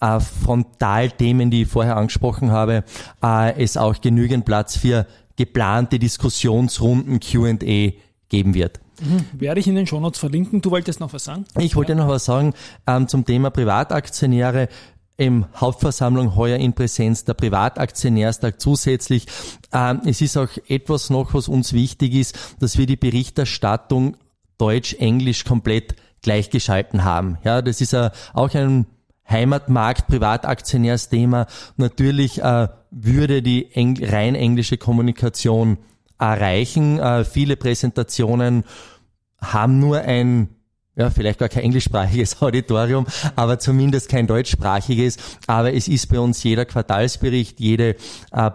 äh, 0.00 0.20
Frontalthemen, 0.20 1.50
die 1.50 1.62
ich 1.62 1.68
vorher 1.68 1.96
angesprochen 1.96 2.50
habe, 2.50 2.84
äh, 3.22 3.62
es 3.62 3.76
auch 3.76 4.00
genügend 4.00 4.46
Platz 4.46 4.76
für 4.76 5.06
geplante 5.38 6.00
Diskussionsrunden 6.00 7.20
Q&A 7.20 7.92
geben 8.28 8.54
wird. 8.54 8.80
Mhm. 9.00 9.24
Werde 9.40 9.60
ich 9.60 9.68
in 9.68 9.76
den 9.76 9.86
Shownotes 9.86 10.18
verlinken. 10.18 10.60
Du 10.60 10.72
wolltest 10.72 10.98
noch 10.98 11.12
was 11.12 11.24
sagen? 11.24 11.44
Ich 11.58 11.76
wollte 11.76 11.94
noch 11.94 12.08
was 12.08 12.24
sagen 12.24 12.54
ähm, 12.86 13.06
zum 13.06 13.24
Thema 13.24 13.50
Privataktionäre 13.50 14.68
im 15.16 15.46
Hauptversammlung 15.56 16.34
heuer 16.34 16.58
in 16.58 16.72
Präsenz 16.72 17.24
der 17.24 17.34
Privataktionärstag 17.34 18.60
zusätzlich. 18.60 19.26
Ähm, 19.72 20.00
es 20.04 20.20
ist 20.20 20.36
auch 20.36 20.48
etwas 20.66 21.08
noch, 21.08 21.34
was 21.34 21.46
uns 21.46 21.72
wichtig 21.72 22.14
ist, 22.14 22.36
dass 22.58 22.76
wir 22.76 22.86
die 22.86 22.96
Berichterstattung 22.96 24.16
Deutsch-Englisch 24.58 25.44
komplett 25.44 25.94
gleichgeschalten 26.22 27.04
haben. 27.04 27.38
Ja, 27.44 27.62
das 27.62 27.80
ist 27.80 27.92
äh, 27.92 28.10
auch 28.34 28.52
ein 28.54 28.86
Heimatmarkt, 29.30 30.08
Privataktionärsthema. 30.08 31.46
Natürlich 31.76 32.42
äh, 32.42 32.68
würde 32.90 33.42
die 33.42 33.72
Engl 33.72 34.04
rein 34.04 34.34
englische 34.34 34.76
Kommunikation 34.76 35.78
erreichen. 36.18 36.98
Äh, 36.98 37.24
viele 37.24 37.56
Präsentationen 37.56 38.64
haben 39.40 39.78
nur 39.78 40.00
ein 40.00 40.48
ja, 40.96 41.10
vielleicht 41.10 41.38
gar 41.38 41.48
kein 41.48 41.62
englischsprachiges 41.62 42.42
Auditorium, 42.42 43.06
aber 43.36 43.60
zumindest 43.60 44.08
kein 44.08 44.26
deutschsprachiges. 44.26 45.16
Aber 45.46 45.72
es 45.72 45.86
ist 45.86 46.08
bei 46.08 46.18
uns 46.18 46.42
jeder 46.42 46.64
Quartalsbericht, 46.64 47.60
jede 47.60 47.94
äh, 48.32 48.50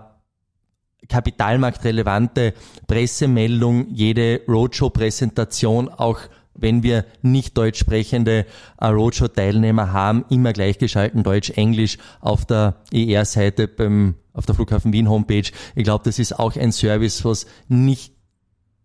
kapitalmarktrelevante 1.08 2.54
Pressemeldung, 2.86 3.88
jede 3.94 4.42
Roadshow-Präsentation, 4.48 5.88
auch 5.88 6.20
wenn 6.56 6.84
wir 6.84 7.06
nicht 7.22 7.58
deutsch 7.58 7.80
sprechende 7.80 8.46
äh, 8.80 8.86
Roadshow-Teilnehmer 8.88 9.92
haben, 9.92 10.26
immer 10.30 10.54
gleichgeschalten 10.54 11.24
Deutsch-Englisch 11.24 11.98
auf 12.20 12.46
der 12.46 12.76
ER-Seite 12.92 13.68
beim 13.68 14.16
auf 14.34 14.46
der 14.48 14.56
Flughafen 14.56 14.92
Wien 14.94 15.10
Homepage. 15.10 15.52
Ich 15.76 15.84
glaube, 15.84 16.04
das 16.06 16.18
ist 16.18 16.40
auch 16.40 16.56
ein 16.56 16.72
Service, 16.72 17.24
was 17.24 17.46
nicht, 17.68 18.14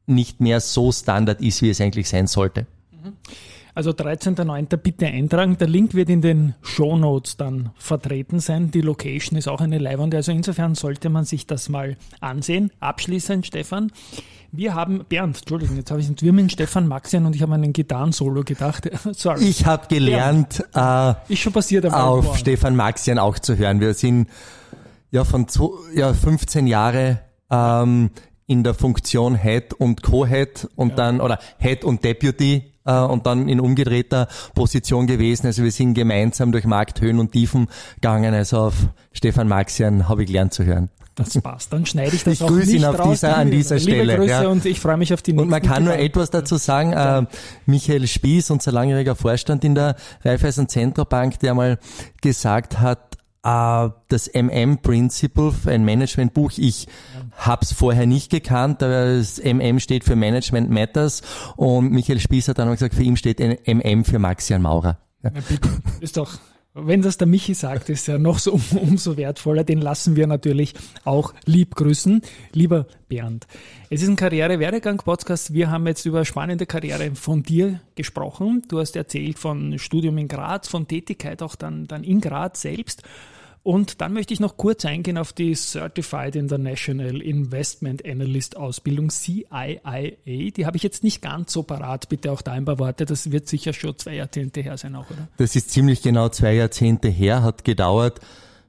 nicht 0.06 0.40
mehr 0.40 0.60
so 0.60 0.92
Standard 0.92 1.40
ist, 1.40 1.62
wie 1.62 1.70
es 1.70 1.80
eigentlich 1.80 2.08
sein 2.08 2.26
sollte. 2.26 2.66
Mhm. 2.90 3.14
Also 3.74 3.90
13.09. 3.90 4.76
bitte 4.76 5.06
eintragen. 5.06 5.56
Der 5.58 5.68
Link 5.68 5.94
wird 5.94 6.08
in 6.08 6.20
den 6.20 6.54
Show 6.62 6.96
Notes 6.96 7.36
dann 7.36 7.70
vertreten 7.76 8.40
sein. 8.40 8.70
Die 8.70 8.80
Location 8.80 9.38
ist 9.38 9.48
auch 9.48 9.60
eine 9.60 9.78
Leihwand. 9.78 10.14
Also 10.14 10.32
insofern 10.32 10.74
sollte 10.74 11.08
man 11.10 11.24
sich 11.24 11.46
das 11.46 11.68
mal 11.68 11.96
ansehen. 12.20 12.70
Abschließend, 12.80 13.46
Stefan. 13.46 13.92
Wir 14.50 14.74
haben, 14.74 15.04
Bernd, 15.06 15.38
Entschuldigung, 15.38 15.76
jetzt 15.76 15.90
habe 15.90 16.00
ich 16.00 16.08
wir 16.22 16.32
mit 16.32 16.50
Stefan 16.50 16.88
Maxian 16.88 17.26
und 17.26 17.36
ich 17.36 17.42
habe 17.42 17.52
einen 17.54 17.74
Gitarren-Solo 17.74 18.44
gedacht. 18.44 18.88
Sorry. 19.12 19.44
Ich 19.44 19.66
habe 19.66 19.86
gelernt, 19.88 20.64
äh, 20.74 21.14
ist 21.28 21.40
schon 21.40 21.52
passiert 21.52 21.84
auf 21.84 22.24
Morgen. 22.24 22.38
Stefan 22.38 22.74
Maxian 22.74 23.18
auch 23.18 23.38
zu 23.38 23.58
hören. 23.58 23.80
Wir 23.80 23.92
sind 23.92 24.28
ja 25.10 25.24
von 25.24 25.48
zwei, 25.48 25.68
ja, 25.94 26.14
15 26.14 26.66
Jahre 26.66 27.20
ähm, 27.50 28.10
in 28.46 28.64
der 28.64 28.72
Funktion 28.72 29.34
Head 29.34 29.74
und 29.74 30.02
Co-Head 30.02 30.68
und 30.76 30.90
ja. 30.90 30.96
dann, 30.96 31.20
oder 31.20 31.38
Head 31.58 31.84
und 31.84 32.02
Deputy 32.02 32.72
äh, 32.88 33.00
und 33.00 33.26
dann 33.26 33.48
in 33.48 33.60
umgedrehter 33.60 34.28
Position 34.54 35.06
gewesen. 35.06 35.46
Also 35.46 35.62
wir 35.62 35.72
sind 35.72 35.94
gemeinsam 35.94 36.50
durch 36.50 36.64
Markthöhen 36.64 37.18
und 37.18 37.32
Tiefen 37.32 37.68
gegangen. 37.96 38.34
Also 38.34 38.58
auf 38.58 38.74
Stefan 39.12 39.48
Maxian 39.48 40.08
habe 40.08 40.22
ich 40.22 40.28
gelernt 40.28 40.54
zu 40.54 40.64
hören. 40.64 40.88
Das 41.18 41.40
passt. 41.40 41.72
Dann 41.72 41.84
schneide 41.84 42.14
ich 42.14 42.22
das 42.22 42.34
ich 42.34 42.42
auch 42.42 42.48
grüße 42.48 42.66
nicht 42.66 42.80
ihn 42.80 42.84
auf 42.84 42.98
raus. 42.98 43.10
dieser, 43.10 43.36
an 43.36 43.50
dieser 43.50 43.76
Liebe 43.76 43.90
Stelle. 43.90 44.16
Grüße 44.16 44.30
ja. 44.30 44.48
und 44.48 44.64
ich 44.64 44.78
freue 44.78 44.96
mich 44.96 45.12
auf 45.12 45.20
die 45.20 45.32
nächsten 45.32 45.42
Und 45.42 45.50
man 45.50 45.62
kann 45.62 45.84
nur 45.84 45.94
etwas 45.94 46.30
dazu 46.30 46.56
sagen. 46.56 46.92
Äh, 46.92 47.26
Michael 47.66 48.06
Spieß, 48.06 48.52
unser 48.52 48.70
langjähriger 48.70 49.16
Vorstand 49.16 49.64
in 49.64 49.74
der 49.74 49.96
Raiffeisen 50.24 50.68
Zentrobank, 50.68 51.40
der 51.40 51.54
mal 51.54 51.78
gesagt 52.20 52.78
hat, 52.78 53.07
äh, 53.42 53.88
das 54.08 54.28
MM-Principle, 54.34 55.52
ein 55.66 55.84
Managementbuch, 55.84 56.52
ich 56.56 56.86
hab's 57.36 57.72
vorher 57.72 58.06
nicht 58.06 58.30
gekannt, 58.30 58.82
aber 58.82 59.16
das 59.16 59.38
MM 59.38 59.80
steht 59.80 60.04
für 60.04 60.16
Management 60.16 60.70
Matters 60.70 61.22
und 61.56 61.90
Michael 61.92 62.20
Spieß 62.20 62.48
hat 62.48 62.58
dann 62.58 62.68
auch 62.68 62.72
gesagt, 62.72 62.94
für 62.94 63.02
ihn 63.02 63.16
steht 63.16 63.40
ein 63.40 63.56
MM 63.64 64.04
für 64.04 64.18
Maxian 64.18 64.62
Maurer. 64.62 64.98
Ja. 65.22 65.30
Ist 66.00 66.16
doch, 66.16 66.38
wenn 66.86 67.02
das 67.02 67.16
der 67.16 67.26
Michi 67.26 67.54
sagt, 67.54 67.88
ist 67.88 68.06
ja 68.08 68.18
noch 68.18 68.38
so 68.38 68.52
um, 68.52 68.62
umso 68.80 69.16
wertvoller. 69.16 69.64
Den 69.64 69.80
lassen 69.80 70.16
wir 70.16 70.26
natürlich 70.26 70.74
auch 71.04 71.34
lieb 71.44 71.74
grüßen. 71.74 72.22
Lieber 72.52 72.86
Bernd, 73.08 73.46
es 73.90 74.02
ist 74.02 74.08
ein 74.08 74.16
Karriere-Werdegang-Podcast. 74.16 75.54
Wir 75.54 75.70
haben 75.70 75.86
jetzt 75.86 76.04
über 76.04 76.24
spannende 76.24 76.66
Karriere 76.66 77.14
von 77.14 77.42
dir 77.42 77.80
gesprochen. 77.94 78.62
Du 78.68 78.78
hast 78.78 78.96
erzählt 78.96 79.38
von 79.38 79.78
Studium 79.78 80.18
in 80.18 80.28
Graz, 80.28 80.68
von 80.68 80.86
Tätigkeit 80.86 81.42
auch 81.42 81.56
dann, 81.56 81.86
dann 81.86 82.04
in 82.04 82.20
Graz 82.20 82.60
selbst. 82.62 83.02
Und 83.68 84.00
dann 84.00 84.14
möchte 84.14 84.32
ich 84.32 84.40
noch 84.40 84.56
kurz 84.56 84.86
eingehen 84.86 85.18
auf 85.18 85.34
die 85.34 85.54
Certified 85.54 86.36
International 86.36 87.20
Investment 87.20 88.02
Analyst 88.02 88.56
Ausbildung 88.56 89.10
CIIA. 89.10 90.12
Die 90.24 90.64
habe 90.64 90.78
ich 90.78 90.82
jetzt 90.82 91.04
nicht 91.04 91.20
ganz 91.20 91.52
so 91.52 91.64
parat. 91.64 92.08
Bitte 92.08 92.32
auch 92.32 92.40
da 92.40 92.52
ein 92.52 92.64
paar 92.64 92.78
Worte. 92.78 93.04
Das 93.04 93.30
wird 93.30 93.46
sicher 93.46 93.74
schon 93.74 93.94
zwei 93.98 94.14
Jahrzehnte 94.14 94.62
her 94.62 94.78
sein 94.78 94.96
auch, 94.96 95.10
oder? 95.10 95.28
Das 95.36 95.54
ist 95.54 95.70
ziemlich 95.70 96.00
genau 96.00 96.30
zwei 96.30 96.54
Jahrzehnte 96.54 97.08
her, 97.08 97.42
hat 97.42 97.66
gedauert, 97.66 98.20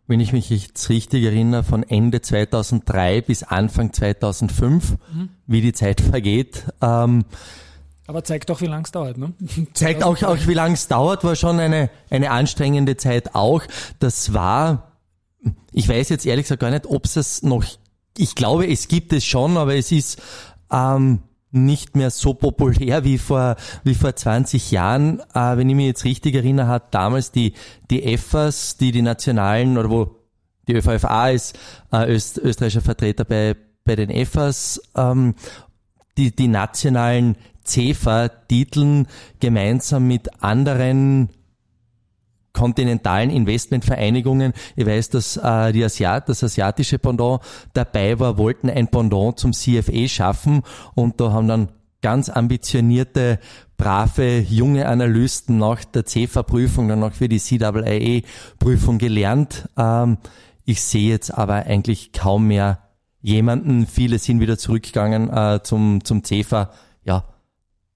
wenn 0.07 0.19
ich 0.19 0.33
mich 0.33 0.49
jetzt 0.49 0.89
richtig 0.89 1.23
erinnere, 1.23 1.63
von 1.63 1.83
Ende 1.83 2.21
2003 2.21 3.21
bis 3.21 3.43
Anfang 3.43 3.93
2005, 3.93 4.97
Mhm. 5.13 5.29
wie 5.47 5.61
die 5.61 5.71
Zeit 5.71 6.01
vergeht. 6.01 6.65
Ähm, 6.81 7.23
Aber 8.05 8.25
zeigt 8.25 8.49
doch, 8.49 8.59
wie 8.59 8.65
lange 8.65 8.83
es 8.83 8.91
dauert, 8.91 9.17
ne? 9.17 9.31
zeigt 9.73 10.03
auch, 10.03 10.21
auch 10.23 10.45
wie 10.45 10.53
lange 10.55 10.73
es 10.73 10.89
dauert, 10.89 11.23
war 11.23 11.37
schon 11.37 11.57
eine, 11.61 11.89
eine 12.09 12.31
anstrengende 12.31 12.97
Zeit 12.97 13.33
auch. 13.33 13.61
Das 13.99 14.33
war, 14.33 14.88
ich 15.71 15.87
weiß 15.87 16.09
jetzt 16.09 16.25
ehrlich 16.25 16.45
gesagt 16.45 16.61
gar 16.61 16.71
nicht, 16.71 16.85
ob 16.85 17.05
es 17.05 17.43
noch, 17.43 17.63
ich 18.17 18.35
glaube, 18.35 18.67
es 18.67 18.87
gibt 18.87 19.13
es 19.13 19.25
schon, 19.25 19.57
aber 19.57 19.75
es 19.75 19.91
ist 19.91 20.21
ähm, 20.71 21.19
nicht 21.51 21.95
mehr 21.95 22.11
so 22.11 22.33
populär 22.33 23.03
wie 23.03 23.17
vor, 23.17 23.55
wie 23.83 23.95
vor 23.95 24.15
20 24.15 24.71
Jahren. 24.71 25.19
Äh, 25.33 25.57
wenn 25.57 25.69
ich 25.69 25.75
mich 25.75 25.85
jetzt 25.85 26.03
richtig 26.03 26.35
erinnere, 26.35 26.67
hat 26.67 26.93
damals 26.93 27.31
die, 27.31 27.53
die 27.89 28.03
EFAs, 28.03 28.77
die 28.77 28.91
die 28.91 29.01
nationalen, 29.01 29.77
oder 29.77 29.89
wo 29.89 30.15
die 30.67 30.73
ÖVFA 30.73 31.29
ist, 31.29 31.57
äh, 31.91 32.13
Öst, 32.13 32.37
österreichischer 32.37 32.81
Vertreter 32.81 33.25
bei, 33.25 33.55
bei 33.85 33.95
den 33.95 34.09
EFAs, 34.09 34.81
ähm, 34.95 35.35
die, 36.17 36.35
die 36.35 36.47
nationalen 36.47 37.37
CEFA-Titeln 37.65 39.07
gemeinsam 39.39 40.07
mit 40.07 40.43
anderen 40.43 41.29
kontinentalen 42.59 43.29
Investmentvereinigungen. 43.29 44.51
Ich 44.75 44.85
weiß, 44.85 45.11
dass 45.11 45.37
äh, 45.37 45.71
die 45.71 45.83
Asiat, 45.83 46.27
das 46.27 46.43
asiatische 46.43 46.99
Pendant 46.99 47.41
dabei 47.73 48.19
war, 48.19 48.37
wollten 48.37 48.69
ein 48.69 48.89
Pendant 48.89 49.39
zum 49.39 49.53
CFE 49.53 50.09
schaffen 50.09 50.63
und 50.93 51.21
da 51.21 51.31
haben 51.31 51.47
dann 51.47 51.69
ganz 52.01 52.27
ambitionierte, 52.27 53.39
brave, 53.77 54.39
junge 54.39 54.87
Analysten 54.87 55.57
nach 55.57 55.85
der 55.85 56.05
CEFA-Prüfung, 56.05 56.89
dann 56.89 57.01
auch 57.01 57.13
für 57.13 57.29
die 57.29 57.39
CAA-Prüfung 57.39 58.97
gelernt. 58.97 59.69
Ähm, 59.77 60.17
ich 60.65 60.81
sehe 60.81 61.09
jetzt 61.09 61.33
aber 61.33 61.65
eigentlich 61.65 62.11
kaum 62.11 62.47
mehr 62.47 62.79
jemanden. 63.21 63.87
Viele 63.87 64.19
sind 64.19 64.41
wieder 64.41 64.57
zurückgegangen 64.57 65.29
äh, 65.29 65.61
zum, 65.63 66.03
zum 66.03 66.25
CEFA. 66.25 66.71
Ja, 67.05 67.23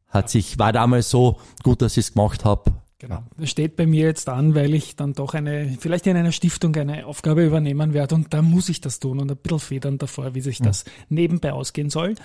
hat 0.08 0.30
sich, 0.30 0.58
war 0.58 0.72
damals 0.72 1.10
so 1.10 1.40
gut, 1.64 1.82
dass 1.82 1.98
ich 1.98 2.06
es 2.06 2.14
gemacht 2.14 2.46
habe. 2.46 2.72
Genau. 3.04 3.22
Das 3.38 3.50
steht 3.50 3.76
bei 3.76 3.86
mir 3.86 4.06
jetzt 4.06 4.30
an, 4.30 4.56
weil 4.56 4.74
ich 4.74 4.96
dann 4.96 5.12
doch 5.12 5.34
eine, 5.34 5.76
vielleicht 5.78 6.08
in 6.08 6.16
einer 6.16 6.32
Stiftung 6.32 6.74
eine 6.78 7.06
Aufgabe 7.06 7.46
übernehmen 7.46 7.94
werde 7.94 8.16
und 8.16 8.34
da 8.34 8.42
muss 8.42 8.70
ich 8.70 8.80
das 8.80 9.02
tun 9.02 9.20
und 9.20 9.30
ein 9.30 9.36
bisschen 9.36 9.60
federn 9.60 9.98
davor, 9.98 10.36
wie 10.36 10.40
sich 10.40 10.60
das 10.60 10.86
nebenbei 11.10 11.52
ausgehen 11.52 11.90
soll. 11.90 12.16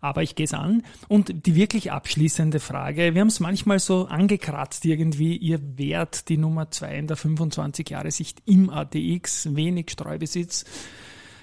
Aber 0.00 0.24
ich 0.24 0.34
gehe 0.34 0.42
es 0.42 0.52
an. 0.52 0.82
Und 1.06 1.46
die 1.46 1.54
wirklich 1.54 1.92
abschließende 1.92 2.58
Frage, 2.58 3.14
wir 3.14 3.20
haben 3.20 3.28
es 3.28 3.38
manchmal 3.38 3.78
so 3.78 4.06
angekratzt 4.06 4.84
irgendwie, 4.84 5.36
ihr 5.36 5.60
Wert 5.78 6.28
die 6.28 6.36
Nummer 6.36 6.68
zwei 6.72 6.98
in 6.98 7.06
der 7.06 7.16
25 7.16 7.88
Jahre 7.90 8.10
Sicht 8.10 8.42
im 8.44 8.70
ATX, 8.70 9.54
wenig 9.54 9.92
Streubesitz. 9.92 10.64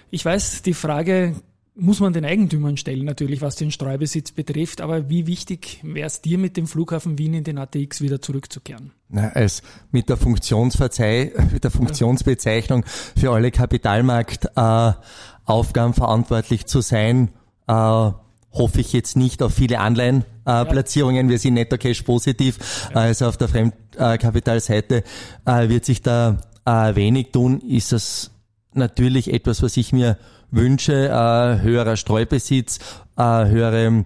Ich 0.09 0.25
weiß, 0.25 0.63
die 0.63 0.73
Frage 0.73 1.37
muss 1.75 1.99
man 1.99 2.13
den 2.13 2.25
Eigentümern 2.25 2.77
stellen, 2.77 3.05
natürlich, 3.05 3.41
was 3.41 3.55
den 3.55 3.71
Streubesitz 3.71 4.31
betrifft. 4.31 4.81
Aber 4.81 5.09
wie 5.09 5.25
wichtig 5.27 5.79
wäre 5.83 6.07
es 6.07 6.21
dir, 6.21 6.37
mit 6.37 6.57
dem 6.57 6.67
Flughafen 6.67 7.17
Wien 7.17 7.33
in 7.33 7.45
den 7.45 7.57
ATX 7.57 8.01
wieder 8.01 8.21
zurückzukehren? 8.21 8.91
Na, 9.09 9.29
als 9.29 9.63
mit 9.91 10.09
der 10.09 10.17
Funktionsverzei 10.17 11.31
mit 11.53 11.63
der 11.63 11.71
Funktionsbezeichnung 11.71 12.83
für 13.17 13.31
alle 13.31 13.49
Kapitalmarktaufgaben 13.51 15.93
äh, 15.93 15.95
verantwortlich 15.95 16.65
zu 16.65 16.81
sein, 16.81 17.29
äh, 17.67 17.73
hoffe 17.73 18.81
ich 18.81 18.91
jetzt 18.91 19.15
nicht 19.15 19.41
auf 19.41 19.53
viele 19.53 19.79
Anleihenplatzierungen. 19.79 21.27
Äh. 21.27 21.29
Wir 21.29 21.39
sind 21.39 21.53
netto 21.53 21.77
cash 21.77 22.01
positiv. 22.01 22.89
Also 22.93 23.27
auf 23.27 23.37
der 23.37 23.47
Fremdkapitalseite 23.47 25.05
äh, 25.45 25.69
wird 25.69 25.85
sich 25.85 26.01
da 26.01 26.35
äh, 26.65 26.95
wenig 26.95 27.31
tun. 27.31 27.61
Ist 27.61 27.93
das 27.93 28.31
natürlich 28.73 29.33
etwas, 29.33 29.63
was 29.63 29.77
ich 29.77 29.93
mir 29.93 30.17
wünsche, 30.51 31.07
äh, 31.07 31.61
höherer 31.61 31.97
Streubesitz, 31.97 32.79
äh, 33.17 33.45
höhere 33.45 34.05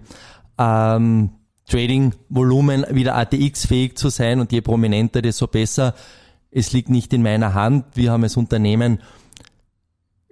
ähm, 0.58 1.30
Trading-Volumen 1.68 2.86
wieder 2.90 3.16
ATX-fähig 3.16 3.96
zu 3.96 4.08
sein 4.08 4.40
und 4.40 4.52
je 4.52 4.60
prominenter, 4.60 5.20
desto 5.20 5.48
besser. 5.48 5.94
Es 6.50 6.72
liegt 6.72 6.88
nicht 6.88 7.12
in 7.12 7.22
meiner 7.22 7.54
Hand. 7.54 7.84
Wir 7.94 8.12
haben 8.12 8.22
als 8.22 8.36
Unternehmen, 8.36 9.00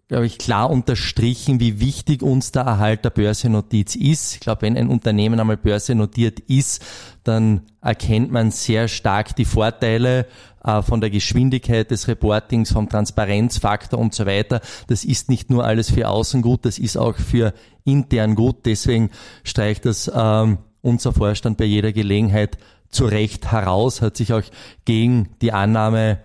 glaube 0.09 0.27
ich, 0.27 0.39
klar 0.39 0.71
unterstrichen, 0.71 1.61
wie 1.61 1.81
wichtig 1.81 2.23
uns 2.23 2.53
der 2.53 2.63
Erhalt 2.63 3.05
der 3.05 3.11
Börsennotiz 3.11 3.97
ist. 3.97 4.35
Ich 4.35 4.41
glaube, 4.41 4.63
wenn 4.63 4.77
ein 4.77 4.89
Unternehmen 4.89 5.41
einmal 5.41 5.57
börsennotiert 5.57 6.41
ist, 6.41 6.85
dann 7.25 7.63
erkennt 7.81 8.31
man 8.31 8.51
sehr 8.51 8.89
stark 8.89 9.35
die 9.37 9.47
Vorteile 9.47 10.27
äh, 10.63 10.83
von 10.83 11.01
der 11.01 11.11
Geschwindigkeit 11.11 11.91
des 11.91 12.07
Reportings, 12.07 12.73
vom 12.73 12.89
Transparenzfaktor 12.89 13.99
und 13.99 14.15
so 14.15 14.27
weiter. 14.27 14.61
Das 14.89 15.05
ist 15.05 15.31
nicht 15.31 15.49
nur 15.49 15.65
alles 15.65 15.91
für 15.91 16.09
außen 16.09 16.43
gut, 16.43 16.67
das 16.67 16.79
ist 16.79 16.97
auch 16.97 17.17
für 17.17 17.55
intern 17.85 18.35
gut. 18.35 18.67
Deswegen 18.67 19.11
streicht 19.43 19.87
das 19.87 20.11
ähm, 20.15 20.59
unser 20.83 21.13
Vorstand 21.13 21.57
bei 21.57 21.65
jeder 21.65 21.93
Gelegenheit 21.93 22.59
zu 22.91 23.07
Recht 23.07 23.51
heraus, 23.51 24.03
hat 24.03 24.17
sich 24.19 24.33
auch 24.33 24.43
gegen 24.85 25.31
die 25.41 25.53
Annahme 25.53 26.21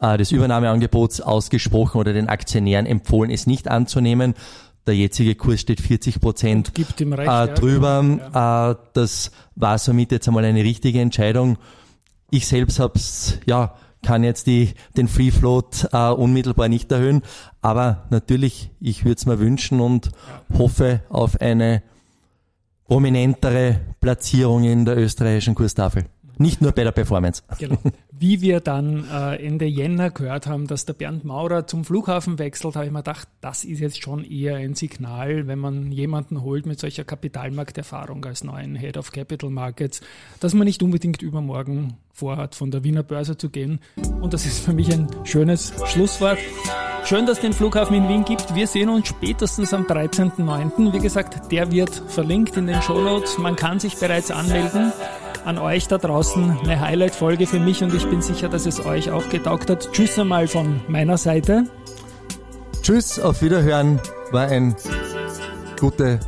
des 0.00 0.30
Übernahmeangebots 0.30 1.20
ausgesprochen 1.20 1.98
oder 1.98 2.12
den 2.12 2.28
Aktionären 2.28 2.86
empfohlen, 2.86 3.30
es 3.30 3.46
nicht 3.46 3.68
anzunehmen. 3.68 4.34
Der 4.86 4.96
jetzige 4.96 5.34
Kurs 5.34 5.60
steht 5.60 5.80
40 5.80 6.20
Prozent 6.20 6.72
recht, 6.78 7.00
äh, 7.00 7.24
ja, 7.24 7.46
drüber. 7.48 8.18
ja. 8.32 8.70
Äh, 8.70 8.76
das 8.94 9.32
war 9.54 9.78
somit 9.78 10.12
jetzt 10.12 10.28
einmal 10.28 10.44
eine 10.44 10.64
richtige 10.64 11.00
Entscheidung. 11.00 11.58
Ich 12.30 12.46
selbst 12.46 12.78
hab's, 12.78 13.38
ja, 13.46 13.74
kann 14.02 14.22
jetzt 14.22 14.46
die, 14.46 14.72
den 14.96 15.08
Free 15.08 15.30
Float 15.30 15.88
äh, 15.92 16.08
unmittelbar 16.10 16.68
nicht 16.68 16.90
erhöhen, 16.92 17.22
aber 17.60 18.06
natürlich, 18.10 18.70
ich 18.80 19.04
würde 19.04 19.16
es 19.16 19.26
mir 19.26 19.38
wünschen 19.40 19.80
und 19.80 20.10
hoffe 20.56 21.02
auf 21.08 21.40
eine 21.40 21.82
prominentere 22.86 23.80
Platzierung 24.00 24.64
in 24.64 24.84
der 24.84 24.96
österreichischen 24.96 25.54
Kurstafel. 25.54 26.06
Nicht 26.38 26.62
nur 26.62 26.72
bei 26.72 26.84
der 26.84 26.92
Performance. 26.92 27.42
Genau. 27.58 27.78
Wie 28.12 28.40
wir 28.40 28.60
dann 28.60 29.04
äh, 29.12 29.44
Ende 29.44 29.66
Jänner 29.66 30.10
gehört 30.10 30.46
haben, 30.46 30.66
dass 30.66 30.84
der 30.84 30.92
Bernd 30.92 31.24
Maurer 31.24 31.66
zum 31.66 31.84
Flughafen 31.84 32.38
wechselt, 32.38 32.76
habe 32.76 32.86
ich 32.86 32.92
mir 32.92 32.98
gedacht, 32.98 33.28
das 33.40 33.64
ist 33.64 33.80
jetzt 33.80 34.02
schon 34.02 34.24
eher 34.24 34.56
ein 34.56 34.74
Signal, 34.74 35.46
wenn 35.46 35.58
man 35.58 35.92
jemanden 35.92 36.42
holt 36.42 36.66
mit 36.66 36.78
solcher 36.80 37.04
Kapitalmarkterfahrung 37.04 38.24
als 38.24 38.44
neuen 38.44 38.76
Head 38.76 38.96
of 38.96 39.12
Capital 39.12 39.50
Markets, 39.50 40.00
dass 40.40 40.54
man 40.54 40.66
nicht 40.66 40.82
unbedingt 40.82 41.22
übermorgen 41.22 41.94
vorhat, 42.12 42.54
von 42.54 42.70
der 42.70 42.82
Wiener 42.84 43.02
Börse 43.02 43.36
zu 43.36 43.50
gehen. 43.50 43.80
Und 44.20 44.32
das 44.32 44.46
ist 44.46 44.60
für 44.60 44.72
mich 44.72 44.92
ein 44.92 45.08
schönes 45.24 45.72
Schlusswort. 45.86 46.38
Schön, 47.04 47.24
dass 47.26 47.38
es 47.38 47.42
den 47.42 47.52
Flughafen 47.52 47.96
in 47.96 48.08
Wien 48.08 48.24
gibt. 48.24 48.54
Wir 48.54 48.66
sehen 48.66 48.88
uns 48.88 49.08
spätestens 49.08 49.72
am 49.72 49.84
13.09. 49.84 50.92
Wie 50.92 50.98
gesagt, 50.98 51.50
der 51.50 51.72
wird 51.72 52.02
verlinkt 52.08 52.56
in 52.56 52.66
den 52.66 52.82
Shownotes. 52.82 53.38
Man 53.38 53.56
kann 53.56 53.80
sich 53.80 53.96
bereits 53.96 54.30
anmelden. 54.30 54.92
An 55.44 55.58
euch 55.58 55.88
da 55.88 55.98
draußen 55.98 56.58
eine 56.62 56.80
Highlight-Folge 56.80 57.46
für 57.46 57.60
mich 57.60 57.82
und 57.82 57.94
ich 57.94 58.06
bin 58.06 58.22
sicher, 58.22 58.48
dass 58.48 58.66
es 58.66 58.84
euch 58.84 59.10
auch 59.10 59.28
getaugt 59.28 59.70
hat. 59.70 59.92
Tschüss 59.92 60.18
einmal 60.18 60.46
von 60.46 60.80
meiner 60.88 61.16
Seite. 61.16 61.64
Tschüss, 62.82 63.18
auf 63.18 63.42
Wiederhören. 63.42 64.00
War 64.30 64.48
ein 64.48 64.76
guter 65.78 66.18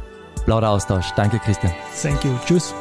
Plauderaustausch. 0.44 1.10
Danke, 1.16 1.38
Christian. 1.38 1.72
Thank 2.02 2.24
you. 2.24 2.32
Tschüss. 2.46 2.74